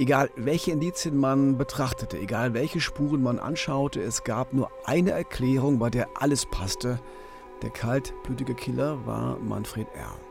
egal 0.00 0.30
welche 0.36 0.72
Indizien 0.72 1.16
man 1.16 1.56
betrachtete, 1.56 2.18
egal 2.18 2.54
welche 2.54 2.80
Spuren 2.80 3.22
man 3.22 3.38
anschaute, 3.38 4.02
es 4.02 4.24
gab 4.24 4.52
nur 4.52 4.70
eine 4.84 5.12
Erklärung, 5.12 5.78
bei 5.78 5.90
der 5.90 6.08
alles 6.14 6.44
passte. 6.46 6.98
Der 7.62 7.70
kaltblütige 7.70 8.54
Killer 8.54 9.06
war 9.06 9.38
Manfred 9.38 9.86
R. 9.94 10.21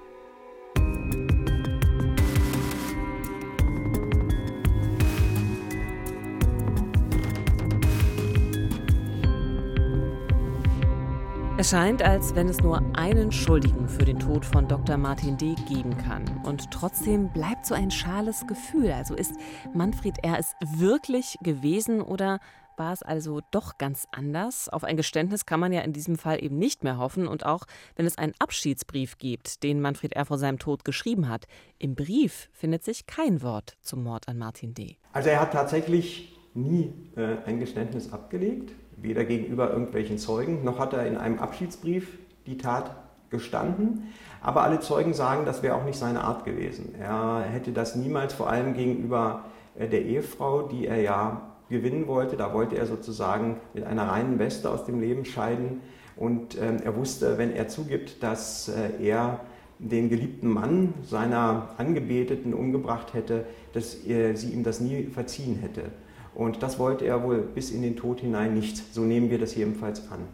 Es 11.61 11.69
scheint, 11.69 12.01
als 12.01 12.33
wenn 12.33 12.49
es 12.49 12.59
nur 12.61 12.81
einen 12.95 13.31
Schuldigen 13.31 13.87
für 13.87 14.03
den 14.03 14.17
Tod 14.17 14.43
von 14.43 14.67
Dr. 14.67 14.97
Martin 14.97 15.37
D. 15.37 15.53
geben 15.69 15.95
kann. 15.95 16.23
Und 16.43 16.71
trotzdem 16.71 17.31
bleibt 17.31 17.67
so 17.67 17.75
ein 17.75 17.91
schales 17.91 18.47
Gefühl. 18.47 18.91
Also 18.91 19.13
ist 19.13 19.35
Manfred 19.71 20.15
R. 20.23 20.39
es 20.39 20.55
wirklich 20.79 21.37
gewesen 21.43 22.01
oder 22.01 22.39
war 22.77 22.93
es 22.93 23.03
also 23.03 23.41
doch 23.51 23.77
ganz 23.77 24.07
anders? 24.11 24.69
Auf 24.69 24.83
ein 24.83 24.97
Geständnis 24.97 25.45
kann 25.45 25.59
man 25.59 25.71
ja 25.71 25.81
in 25.81 25.93
diesem 25.93 26.17
Fall 26.17 26.43
eben 26.43 26.57
nicht 26.57 26.83
mehr 26.83 26.97
hoffen. 26.97 27.27
Und 27.27 27.45
auch 27.45 27.65
wenn 27.95 28.07
es 28.07 28.17
einen 28.17 28.33
Abschiedsbrief 28.39 29.19
gibt, 29.19 29.61
den 29.61 29.81
Manfred 29.81 30.13
R. 30.13 30.25
vor 30.25 30.39
seinem 30.39 30.57
Tod 30.57 30.83
geschrieben 30.83 31.29
hat, 31.29 31.45
im 31.77 31.93
Brief 31.93 32.49
findet 32.53 32.83
sich 32.83 33.05
kein 33.05 33.43
Wort 33.43 33.77
zum 33.81 34.01
Mord 34.01 34.27
an 34.27 34.39
Martin 34.39 34.73
D. 34.73 34.97
Also 35.13 35.29
er 35.29 35.39
hat 35.39 35.53
tatsächlich 35.53 36.35
nie 36.55 36.91
äh, 37.15 37.37
ein 37.45 37.59
Geständnis 37.59 38.11
abgelegt 38.11 38.73
weder 39.01 39.23
gegenüber 39.25 39.71
irgendwelchen 39.71 40.17
Zeugen, 40.17 40.63
noch 40.63 40.79
hat 40.79 40.93
er 40.93 41.05
in 41.05 41.17
einem 41.17 41.39
Abschiedsbrief 41.39 42.17
die 42.45 42.57
Tat 42.57 42.95
gestanden. 43.29 44.13
Aber 44.41 44.63
alle 44.63 44.79
Zeugen 44.79 45.13
sagen, 45.13 45.45
das 45.45 45.63
wäre 45.63 45.75
auch 45.75 45.85
nicht 45.85 45.97
seine 45.97 46.23
Art 46.23 46.45
gewesen. 46.45 46.95
Er 46.99 47.41
hätte 47.41 47.71
das 47.71 47.95
niemals, 47.95 48.33
vor 48.33 48.49
allem 48.49 48.73
gegenüber 48.73 49.45
äh, 49.77 49.87
der 49.87 50.03
Ehefrau, 50.03 50.63
die 50.63 50.87
er 50.87 51.01
ja 51.01 51.41
gewinnen 51.69 52.07
wollte, 52.07 52.35
da 52.35 52.53
wollte 52.53 52.75
er 52.75 52.85
sozusagen 52.85 53.57
mit 53.73 53.85
einer 53.85 54.09
reinen 54.09 54.39
Weste 54.39 54.69
aus 54.69 54.85
dem 54.85 54.99
Leben 54.99 55.25
scheiden. 55.25 55.81
Und 56.17 56.59
ähm, 56.59 56.77
er 56.83 56.95
wusste, 56.95 57.37
wenn 57.37 57.53
er 57.53 57.67
zugibt, 57.67 58.21
dass 58.21 58.67
äh, 58.67 59.03
er 59.03 59.39
den 59.79 60.09
geliebten 60.09 60.49
Mann 60.49 60.93
seiner 61.01 61.69
Angebeteten 61.77 62.53
umgebracht 62.53 63.15
hätte, 63.15 63.45
dass 63.73 64.03
sie 64.03 64.49
ihm 64.53 64.63
das 64.63 64.79
nie 64.79 65.05
verziehen 65.05 65.55
hätte. 65.55 65.85
Und 66.33 66.63
das 66.63 66.79
wollte 66.79 67.05
er 67.05 67.23
wohl 67.23 67.41
bis 67.41 67.71
in 67.71 67.81
den 67.81 67.95
Tod 67.95 68.21
hinein 68.21 68.53
nicht. 68.53 68.93
So 68.93 69.01
nehmen 69.01 69.29
wir 69.29 69.39
das 69.39 69.55
jedenfalls 69.55 70.09
an. 70.11 70.27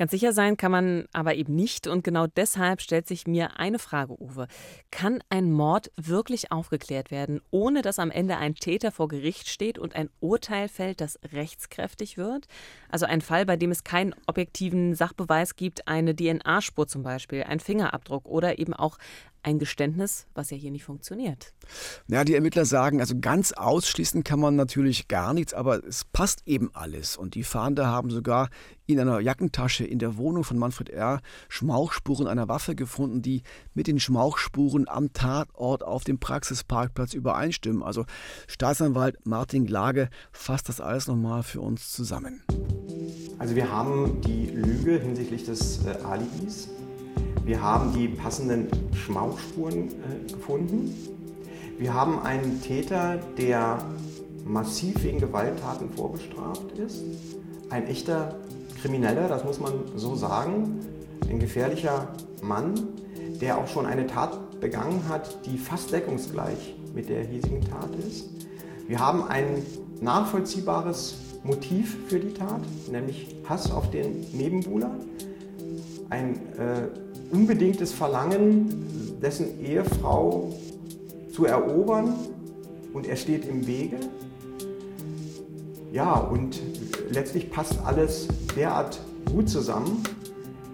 Ganz 0.00 0.12
sicher 0.12 0.32
sein 0.32 0.56
kann 0.56 0.72
man 0.72 1.04
aber 1.12 1.34
eben 1.34 1.54
nicht. 1.54 1.86
Und 1.86 2.04
genau 2.04 2.26
deshalb 2.26 2.80
stellt 2.80 3.06
sich 3.06 3.26
mir 3.26 3.58
eine 3.58 3.78
Frage, 3.78 4.18
Uwe. 4.18 4.46
Kann 4.90 5.22
ein 5.28 5.52
Mord 5.52 5.92
wirklich 5.96 6.50
aufgeklärt 6.50 7.10
werden, 7.10 7.42
ohne 7.50 7.82
dass 7.82 7.98
am 7.98 8.10
Ende 8.10 8.38
ein 8.38 8.54
Täter 8.54 8.92
vor 8.92 9.08
Gericht 9.08 9.50
steht 9.50 9.78
und 9.78 9.94
ein 9.94 10.08
Urteil 10.20 10.68
fällt, 10.68 11.02
das 11.02 11.18
rechtskräftig 11.34 12.16
wird? 12.16 12.46
Also 12.88 13.04
ein 13.04 13.20
Fall, 13.20 13.44
bei 13.44 13.58
dem 13.58 13.70
es 13.70 13.84
keinen 13.84 14.14
objektiven 14.26 14.94
Sachbeweis 14.94 15.54
gibt, 15.54 15.86
eine 15.86 16.16
DNA-Spur 16.16 16.86
zum 16.86 17.02
Beispiel, 17.02 17.42
ein 17.42 17.60
Fingerabdruck 17.60 18.26
oder 18.26 18.58
eben 18.58 18.72
auch 18.72 18.96
ein 19.42 19.58
Geständnis, 19.58 20.26
was 20.34 20.50
ja 20.50 20.56
hier 20.56 20.70
nicht 20.70 20.84
funktioniert. 20.84 21.54
Ja, 22.08 22.24
die 22.24 22.34
Ermittler 22.34 22.64
sagen, 22.64 23.00
also 23.00 23.18
ganz 23.20 23.52
ausschließen 23.52 24.24
kann 24.24 24.40
man 24.40 24.56
natürlich 24.56 25.08
gar 25.08 25.32
nichts, 25.32 25.54
aber 25.54 25.84
es 25.84 26.04
passt 26.04 26.42
eben 26.46 26.70
alles. 26.74 27.16
Und 27.16 27.34
die 27.34 27.42
Fahnder 27.42 27.86
haben 27.86 28.10
sogar 28.10 28.50
in 28.86 29.00
einer 29.00 29.20
Jackentasche 29.20 29.84
in 29.84 29.98
der 29.98 30.16
Wohnung 30.16 30.44
von 30.44 30.58
Manfred 30.58 30.90
R. 30.90 31.20
Schmauchspuren 31.48 32.26
einer 32.26 32.48
Waffe 32.48 32.74
gefunden, 32.74 33.22
die 33.22 33.42
mit 33.72 33.86
den 33.86 34.00
Schmauchspuren 34.00 34.88
am 34.88 35.12
Tatort 35.12 35.82
auf 35.84 36.04
dem 36.04 36.18
Praxisparkplatz 36.18 37.14
übereinstimmen. 37.14 37.82
Also 37.82 38.04
Staatsanwalt 38.48 39.24
Martin 39.24 39.64
Glage 39.64 40.10
fasst 40.32 40.68
das 40.68 40.80
alles 40.80 41.06
nochmal 41.06 41.42
für 41.42 41.60
uns 41.60 41.92
zusammen. 41.92 42.42
Also 43.38 43.54
wir 43.54 43.70
haben 43.70 44.20
die 44.20 44.46
Lüge 44.46 44.98
hinsichtlich 44.98 45.44
des 45.44 45.86
äh, 45.86 45.90
Alibis 46.04 46.68
wir 47.44 47.62
haben 47.62 47.92
die 47.92 48.08
passenden 48.08 48.68
Schmauchspuren 48.94 49.88
äh, 49.88 50.32
gefunden. 50.32 50.94
Wir 51.78 51.94
haben 51.94 52.20
einen 52.20 52.60
Täter, 52.60 53.18
der 53.38 53.78
massiv 54.44 55.02
wegen 55.02 55.18
Gewalttaten 55.18 55.90
vorbestraft 55.90 56.72
ist. 56.78 57.02
Ein 57.70 57.86
echter 57.86 58.36
Krimineller, 58.80 59.28
das 59.28 59.44
muss 59.44 59.58
man 59.58 59.72
so 59.96 60.14
sagen. 60.14 60.80
Ein 61.28 61.38
gefährlicher 61.38 62.08
Mann, 62.42 62.74
der 63.40 63.58
auch 63.58 63.68
schon 63.68 63.86
eine 63.86 64.06
Tat 64.06 64.60
begangen 64.60 65.08
hat, 65.08 65.46
die 65.46 65.56
fast 65.56 65.92
deckungsgleich 65.92 66.74
mit 66.94 67.08
der 67.08 67.24
hiesigen 67.24 67.62
Tat 67.62 67.90
ist. 68.06 68.28
Wir 68.86 68.98
haben 68.98 69.24
ein 69.28 69.64
nachvollziehbares 70.00 71.16
Motiv 71.42 71.96
für 72.08 72.18
die 72.18 72.34
Tat, 72.34 72.60
nämlich 72.90 73.34
Hass 73.48 73.70
auf 73.70 73.90
den 73.90 74.26
Nebenbuhler. 74.32 74.90
Ein 76.10 76.34
äh, 76.58 76.88
unbedingtes 77.30 77.92
Verlangen, 77.92 79.18
dessen 79.20 79.60
Ehefrau 79.60 80.52
zu 81.32 81.44
erobern 81.44 82.14
und 82.92 83.06
er 83.06 83.16
steht 83.16 83.46
im 83.46 83.66
Wege. 83.66 83.98
Ja, 85.92 86.14
und 86.14 86.60
letztlich 87.10 87.50
passt 87.50 87.78
alles 87.84 88.28
derart 88.56 89.00
gut 89.30 89.48
zusammen, 89.48 90.02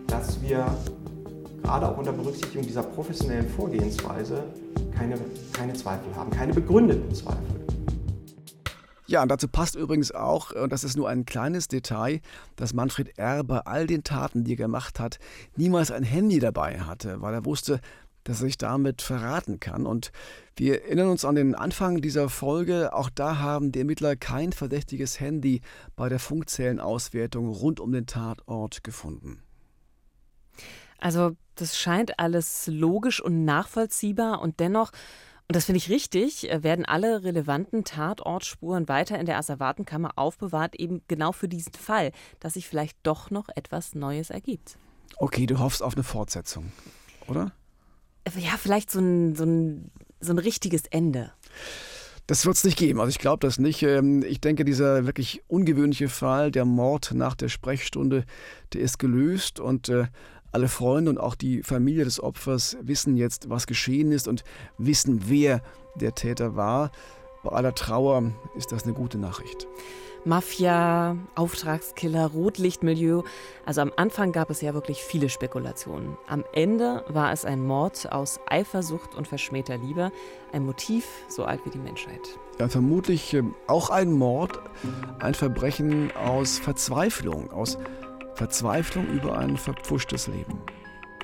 dass 0.07 0.41
wir 0.43 0.67
gerade 1.63 1.89
auch 1.89 1.99
unter 1.99 2.13
Berücksichtigung 2.13 2.67
dieser 2.67 2.83
professionellen 2.83 3.49
Vorgehensweise 3.49 4.45
keine, 4.97 5.17
keine 5.53 5.73
Zweifel 5.75 6.15
haben, 6.15 6.31
keine 6.31 6.55
begründeten 6.55 7.15
Zweifel. 7.15 7.67
Ja, 9.09 9.23
und 9.23 9.29
dazu 9.29 9.47
passt 9.47 9.77
übrigens 9.77 10.13
auch, 10.13 10.51
und 10.51 10.73
das 10.73 10.83
ist 10.83 10.97
nur 10.97 11.09
ein 11.09 11.25
kleines 11.25 11.69
Detail, 11.69 12.21
dass 12.57 12.75
Manfred 12.75 13.19
R. 13.19 13.45
bei 13.45 13.61
all 13.61 13.87
den 13.87 14.03
Taten, 14.03 14.43
die 14.43 14.55
er 14.55 14.57
gemacht 14.57 14.99
hat, 14.99 15.19
niemals 15.57 15.93
ein 15.93 16.03
Handy 16.03 16.41
dabei 16.41 16.81
hatte, 16.81 17.21
weil 17.23 17.35
er 17.35 17.45
wusste, 17.45 17.81
dass 18.25 18.41
er 18.41 18.47
sich 18.47 18.59
damit 18.59 19.03
verraten 19.03 19.61
kann. 19.61 19.87
Und 19.87 20.11
wir 20.57 20.83
erinnern 20.83 21.09
uns 21.09 21.25
an 21.25 21.37
den 21.37 21.55
Anfang 21.55 22.01
dieser 22.01 22.29
Folge. 22.29 22.93
Auch 22.93 23.09
da 23.09 23.39
haben 23.39 23.71
die 23.71 23.79
Ermittler 23.79 24.17
kein 24.17 24.53
verdächtiges 24.53 25.21
Handy 25.21 25.61
bei 25.95 26.09
der 26.09 26.19
Funkzellenauswertung 26.19 27.49
rund 27.49 27.79
um 27.79 27.93
den 27.93 28.07
Tatort 28.07 28.83
gefunden. 28.83 29.43
Also, 30.99 31.37
das 31.55 31.79
scheint 31.79 32.19
alles 32.19 32.67
logisch 32.67 33.21
und 33.21 33.45
nachvollziehbar 33.45 34.41
und 34.41 34.61
dennoch 34.61 34.91
und 35.49 35.55
das 35.55 35.67
finde 35.67 35.79
ich 35.79 35.89
richtig, 35.89 36.51
äh, 36.51 36.63
werden 36.65 36.85
alle 36.85 37.23
relevanten 37.23 37.85
Tatortspuren 37.85 38.89
weiter 38.89 39.19
in 39.19 39.27
der 39.27 39.39
Asservatenkammer 39.39 40.13
aufbewahrt, 40.17 40.75
eben 40.75 41.03
genau 41.07 41.31
für 41.31 41.49
diesen 41.49 41.73
Fall, 41.73 42.11
dass 42.41 42.55
sich 42.55 42.69
vielleicht 42.69 42.99
doch 43.05 43.31
noch 43.31 43.49
etwas 43.55 43.95
Neues 43.95 44.31
ergibt. 44.31 44.77
Okay, 45.19 45.47
du 45.47 45.61
hoffst 45.61 45.83
auf 45.83 45.95
eine 45.95 46.03
Fortsetzung, 46.03 46.73
oder? 47.29 47.53
Äh, 48.25 48.41
ja, 48.41 48.57
vielleicht 48.59 48.91
so 48.91 48.99
ein, 48.99 49.37
so 49.37 49.45
ein, 49.45 49.91
so 50.21 50.33
ein 50.33 50.39
richtiges 50.39 50.87
Ende. 50.89 51.33
Das 52.27 52.45
wird 52.45 52.57
es 52.57 52.65
nicht 52.65 52.77
geben. 52.77 52.99
Also 52.99 53.11
ich 53.11 53.21
glaube 53.21 53.47
das 53.47 53.61
nicht. 53.61 53.85
Ähm, 53.85 54.25
ich 54.25 54.41
denke, 54.41 54.65
dieser 54.65 55.07
wirklich 55.07 55.45
ungewöhnliche 55.47 56.09
Fall, 56.09 56.51
der 56.51 56.65
Mord 56.65 57.13
nach 57.15 57.37
der 57.37 57.49
Sprechstunde, 57.49 58.25
der 58.73 58.81
ist 58.81 58.99
gelöst 58.99 59.61
und 59.61 59.89
äh, 59.89 60.07
alle 60.53 60.69
Freunde 60.69 61.11
und 61.11 61.19
auch 61.19 61.35
die 61.35 61.63
Familie 61.63 62.05
des 62.05 62.23
Opfers 62.23 62.77
wissen 62.81 63.17
jetzt, 63.17 63.51
was 63.51 63.67
geschehen 63.67 64.13
ist 64.13 64.29
und 64.29 64.45
wissen, 64.79 65.23
wer 65.27 65.63
der 65.95 66.15
Täter 66.15 66.57
war. 66.57 66.91
Bei 67.43 67.53
aller 67.53 67.75
Trauer 67.75 68.33
ist 68.57 68.73
das 68.73 68.85
eine 68.85 68.93
gute 68.93 69.19
Nachricht. 69.19 69.67
Mafia, 70.25 71.17
Auftragskiller, 71.37 72.27
Rotlichtmilieu. 72.27 73.23
Also 73.65 73.81
am 73.81 73.93
Anfang 73.97 74.33
gab 74.33 74.51
es 74.51 74.61
ja 74.61 74.75
wirklich 74.75 75.05
viele 75.05 75.29
Spekulationen. 75.29 76.17
Am 76.27 76.45
Ende 76.53 77.05
war 77.09 77.33
es 77.33 77.45
ein 77.45 77.65
Mord 77.65 78.11
aus 78.11 78.41
Eifersucht 78.49 79.15
und 79.15 79.29
verschmähter 79.29 79.79
Liebe. 79.79 80.11
Ein 80.53 80.67
Motiv 80.67 81.07
so 81.29 81.45
alt 81.45 81.61
wie 81.65 81.71
die 81.71 81.79
Menschheit. 81.79 82.21
Ja, 82.59 82.69
vermutlich 82.69 83.35
ähm, 83.35 83.55
auch 83.69 83.91
ein 83.91 84.11
Mord, 84.11 84.59
ein 85.21 85.35
Verbrechen 85.35 86.11
aus 86.17 86.59
Verzweiflung, 86.59 87.53
aus 87.53 87.75
Verzweiflung 87.75 88.06
über 89.13 89.39
ein 89.39 89.57
verpfuschtes 89.57 90.27
Leben. 90.27 90.61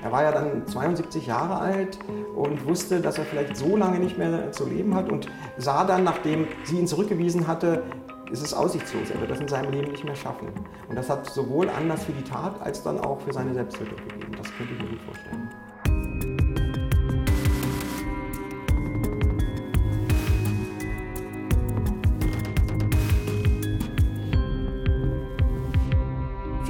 Er 0.03 0.11
war 0.11 0.23
ja 0.23 0.31
dann 0.31 0.67
72 0.67 1.27
Jahre 1.27 1.59
alt 1.59 1.97
und 2.35 2.65
wusste, 2.65 2.99
dass 2.99 3.17
er 3.17 3.23
vielleicht 3.23 3.55
so 3.55 3.77
lange 3.77 3.99
nicht 3.99 4.17
mehr 4.17 4.51
zu 4.51 4.67
leben 4.67 4.95
hat 4.95 5.09
und 5.09 5.29
sah 5.57 5.85
dann, 5.85 6.03
nachdem 6.03 6.47
sie 6.65 6.79
ihn 6.79 6.87
zurückgewiesen 6.87 7.47
hatte, 7.47 7.83
ist 8.31 8.43
es 8.43 8.53
aussichtslos. 8.53 9.11
Er 9.11 9.21
wird 9.21 9.31
das 9.31 9.39
in 9.39 9.47
seinem 9.47 9.71
Leben 9.71 9.91
nicht 9.91 10.03
mehr 10.03 10.15
schaffen. 10.15 10.47
Und 10.89 10.95
das 10.95 11.09
hat 11.09 11.29
sowohl 11.29 11.69
Anlass 11.69 12.03
für 12.03 12.11
die 12.11 12.23
Tat 12.23 12.61
als 12.61 12.83
dann 12.83 12.99
auch 12.99 13.21
für 13.21 13.31
seine 13.31 13.53
Selbsttötung 13.53 13.95
gegeben. 13.97 14.35
Das 14.37 14.51
könnte 14.57 14.73
ich 14.73 14.81
mir 14.81 14.89
gut 14.89 15.01
vorstellen. 15.03 15.42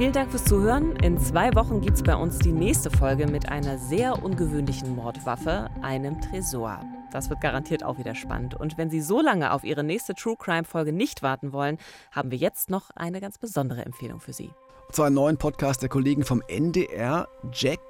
Vielen 0.04 0.12
Dank 0.12 0.30
fürs 0.32 0.44
Zuhören. 0.44 0.96
In 0.96 1.18
zwei 1.18 1.54
Wochen 1.54 1.80
gibt 1.80 1.96
es 1.96 2.02
bei 2.02 2.14
uns 2.14 2.38
die 2.38 2.52
nächste 2.52 2.90
Folge 2.90 3.26
mit 3.26 3.48
einer 3.48 3.78
sehr 3.78 4.22
ungewöhnlichen 4.22 4.94
Mordwaffe, 4.94 5.70
einem 5.80 6.20
Tresor. 6.20 6.78
Das 7.10 7.30
wird 7.30 7.40
garantiert 7.40 7.82
auch 7.82 7.96
wieder 7.96 8.14
spannend. 8.14 8.52
Und 8.54 8.76
wenn 8.76 8.90
Sie 8.90 9.00
so 9.00 9.22
lange 9.22 9.50
auf 9.50 9.64
Ihre 9.64 9.82
nächste 9.82 10.14
True 10.14 10.36
Crime 10.38 10.64
Folge 10.64 10.92
nicht 10.92 11.22
warten 11.22 11.54
wollen, 11.54 11.78
haben 12.12 12.30
wir 12.30 12.36
jetzt 12.36 12.68
noch 12.68 12.90
eine 12.94 13.22
ganz 13.22 13.38
besondere 13.38 13.86
Empfehlung 13.86 14.20
für 14.20 14.34
Sie. 14.34 14.50
Zwar 14.92 15.06
einen 15.06 15.14
neuen 15.14 15.38
Podcast 15.38 15.80
der 15.80 15.88
Kollegen 15.88 16.26
vom 16.26 16.42
NDR, 16.48 17.26
Jack 17.50 17.80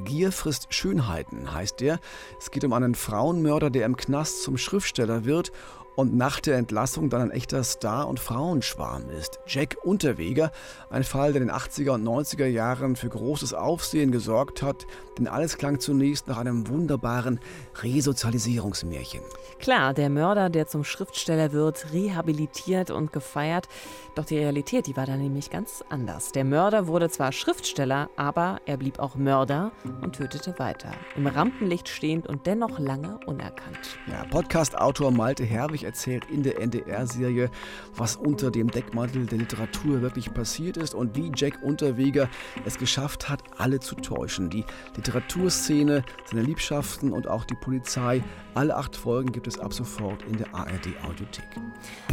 Gier 0.00 0.32
frisst 0.32 0.72
Schönheiten 0.72 1.54
heißt 1.54 1.80
der. 1.80 1.98
Es 2.38 2.50
geht 2.50 2.64
um 2.64 2.72
einen 2.72 2.94
Frauenmörder, 2.94 3.70
der 3.70 3.86
im 3.86 3.96
Knast 3.96 4.42
zum 4.42 4.58
Schriftsteller 4.58 5.24
wird 5.24 5.52
und 5.96 6.14
nach 6.14 6.40
der 6.40 6.56
Entlassung 6.56 7.10
dann 7.10 7.22
ein 7.22 7.30
echter 7.30 7.62
Star- 7.62 8.08
und 8.08 8.20
Frauenschwarm 8.20 9.08
ist. 9.10 9.40
Jack 9.46 9.76
Unterweger, 9.82 10.50
ein 10.90 11.04
Fall, 11.04 11.32
der 11.32 11.42
in 11.42 11.48
den 11.48 11.56
80er 11.56 11.90
und 11.90 12.04
90er 12.04 12.46
Jahren 12.46 12.96
für 12.96 13.08
großes 13.08 13.54
Aufsehen 13.54 14.10
gesorgt 14.12 14.62
hat, 14.62 14.86
denn 15.18 15.28
alles 15.28 15.58
klang 15.58 15.80
zunächst 15.80 16.26
nach 16.26 16.38
einem 16.38 16.68
wunderbaren 16.68 17.40
Resozialisierungsmärchen. 17.82 19.20
Klar, 19.58 19.94
der 19.94 20.10
Mörder, 20.10 20.50
der 20.50 20.66
zum 20.66 20.84
Schriftsteller 20.84 21.52
wird, 21.52 21.92
rehabilitiert 21.92 22.90
und 22.90 23.12
gefeiert, 23.12 23.68
doch 24.14 24.24
die 24.24 24.38
Realität, 24.38 24.86
die 24.86 24.96
war 24.96 25.06
da 25.06 25.16
nämlich 25.16 25.50
ganz 25.50 25.82
anders. 25.88 26.32
Der 26.32 26.44
Mörder 26.44 26.86
wurde 26.86 27.08
zwar 27.08 27.32
Schriftsteller, 27.32 28.10
aber 28.16 28.60
er 28.66 28.76
blieb 28.76 28.98
auch 28.98 29.16
Mörder 29.16 29.72
und 30.02 30.16
tötete 30.16 30.58
weiter. 30.58 30.92
Im 31.16 31.26
Rampenlicht 31.26 31.88
stehend 31.88 32.26
und 32.26 32.46
dennoch 32.46 32.78
lange 32.78 33.18
unerkannt. 33.26 33.98
Ja, 34.06 34.24
Podcast-Autor 34.30 35.10
Malte 35.10 35.44
Herwig 35.44 35.84
erzählt 35.84 36.24
in 36.30 36.42
der 36.42 36.60
NDR-Serie, 36.60 37.50
was 37.96 38.16
unter 38.16 38.50
dem 38.50 38.70
Deckmantel 38.70 39.26
der 39.26 39.38
Literatur 39.38 40.02
wirklich 40.02 40.32
passiert 40.32 40.76
ist 40.76 40.94
und 40.94 41.16
wie 41.16 41.32
Jack 41.34 41.62
Unterweger 41.62 42.28
es 42.64 42.78
geschafft 42.78 43.28
hat, 43.28 43.42
alle 43.56 43.80
zu 43.80 43.94
täuschen. 43.94 44.50
Die 44.50 44.64
Literaturszene, 44.96 46.04
seine 46.24 46.42
Liebschaften 46.42 47.12
und 47.12 47.28
auch 47.28 47.44
die 47.44 47.54
Polizei. 47.64 48.22
Alle 48.54 48.76
acht 48.76 48.94
Folgen 48.94 49.32
gibt 49.32 49.48
es 49.48 49.58
ab 49.58 49.72
sofort 49.72 50.22
in 50.24 50.36
der 50.36 50.46
ARD-Audiothek. 50.54 51.48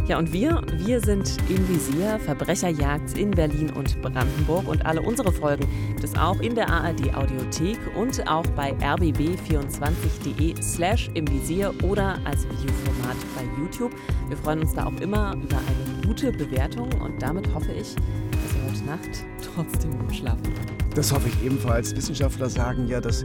Ja, 0.08 0.18
und 0.18 0.32
wir, 0.32 0.60
wir 0.72 1.00
sind 1.00 1.36
im 1.48 1.68
Visier, 1.68 2.18
Verbrecherjagd 2.18 3.16
in 3.16 3.30
Berlin 3.30 3.70
und 3.70 4.00
Brandenburg. 4.02 4.66
Und 4.66 4.84
alle 4.84 5.02
unsere 5.02 5.30
Folgen 5.30 5.66
gibt 5.88 6.02
es 6.02 6.16
auch 6.16 6.40
in 6.40 6.54
der 6.54 6.68
ARD-Audiothek 6.68 7.78
und 7.96 8.26
auch 8.28 8.46
bei 8.56 8.72
rbb24.de 8.72 10.60
slash 10.60 11.10
im 11.14 11.28
Visier 11.28 11.72
oder 11.84 12.18
als 12.24 12.44
Videoformat 12.44 13.16
bei 13.36 13.44
YouTube. 13.60 13.92
Wir 14.28 14.36
freuen 14.38 14.60
uns 14.60 14.74
da 14.74 14.86
auch 14.86 15.00
immer 15.00 15.34
über 15.34 15.58
eine 15.58 16.06
gute 16.06 16.32
Bewertung 16.32 16.90
und 17.00 17.22
damit 17.22 17.52
hoffe 17.54 17.72
ich, 17.72 17.94
dass 17.94 18.56
ihr 18.56 18.70
heute 18.70 18.84
Nacht 18.84 19.24
trotzdem 19.54 19.98
gut 19.98 20.16
schlafen 20.16 20.42
könnt. 20.42 20.81
Das 20.94 21.10
hoffe 21.10 21.28
ich 21.28 21.42
ebenfalls. 21.42 21.96
Wissenschaftler 21.96 22.50
sagen 22.50 22.86
ja, 22.86 23.00
das 23.00 23.24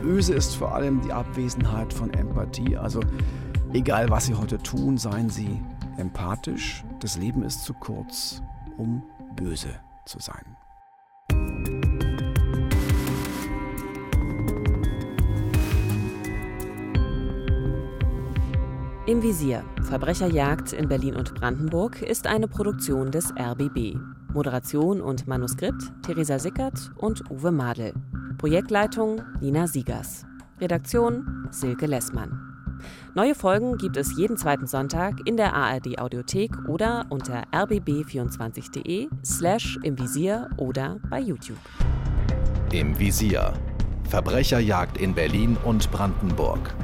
Böse 0.00 0.34
ist 0.34 0.56
vor 0.56 0.74
allem 0.74 1.00
die 1.02 1.12
Abwesenheit 1.12 1.92
von 1.92 2.12
Empathie. 2.12 2.76
Also 2.76 3.00
egal, 3.72 4.10
was 4.10 4.26
Sie 4.26 4.34
heute 4.34 4.58
tun, 4.58 4.98
seien 4.98 5.30
Sie 5.30 5.62
empathisch. 5.96 6.84
Das 7.00 7.16
Leben 7.16 7.44
ist 7.44 7.64
zu 7.64 7.72
kurz, 7.72 8.42
um 8.78 9.02
böse 9.36 9.68
zu 10.06 10.18
sein. 10.18 10.56
Im 19.06 19.22
Visier. 19.22 19.62
Verbrecherjagd 19.82 20.72
in 20.72 20.88
Berlin 20.88 21.14
und 21.14 21.34
Brandenburg 21.34 22.02
ist 22.02 22.26
eine 22.26 22.48
Produktion 22.48 23.12
des 23.12 23.32
RBB. 23.38 23.98
Moderation 24.34 25.00
und 25.00 25.26
Manuskript 25.26 25.92
Theresa 26.02 26.38
Sickert 26.38 26.90
und 26.96 27.30
Uwe 27.30 27.52
Madel. 27.52 27.94
Projektleitung 28.36 29.22
Nina 29.40 29.66
Siegers. 29.66 30.26
Redaktion 30.60 31.48
Silke 31.50 31.86
Lessmann. 31.86 32.54
Neue 33.14 33.34
Folgen 33.34 33.78
gibt 33.78 33.96
es 33.96 34.16
jeden 34.18 34.36
zweiten 34.36 34.66
Sonntag 34.66 35.14
in 35.24 35.36
der 35.36 35.54
ARD 35.54 35.98
Audiothek 35.98 36.50
oder 36.68 37.06
unter 37.10 37.44
rbb24.de 37.52 39.08
slash 39.24 39.78
im 39.82 39.98
Visier 39.98 40.50
oder 40.56 40.98
bei 41.08 41.20
YouTube. 41.20 41.56
Im 42.72 42.98
Visier. 42.98 43.52
Verbrecherjagd 44.08 44.98
in 44.98 45.14
Berlin 45.14 45.56
und 45.64 45.90
Brandenburg. 45.92 46.74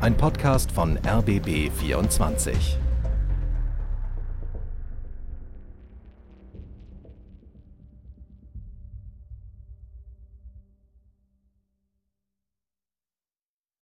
Ein 0.00 0.16
Podcast 0.16 0.70
von 0.70 0.98
RBB 0.98 1.70
24. 1.70 2.78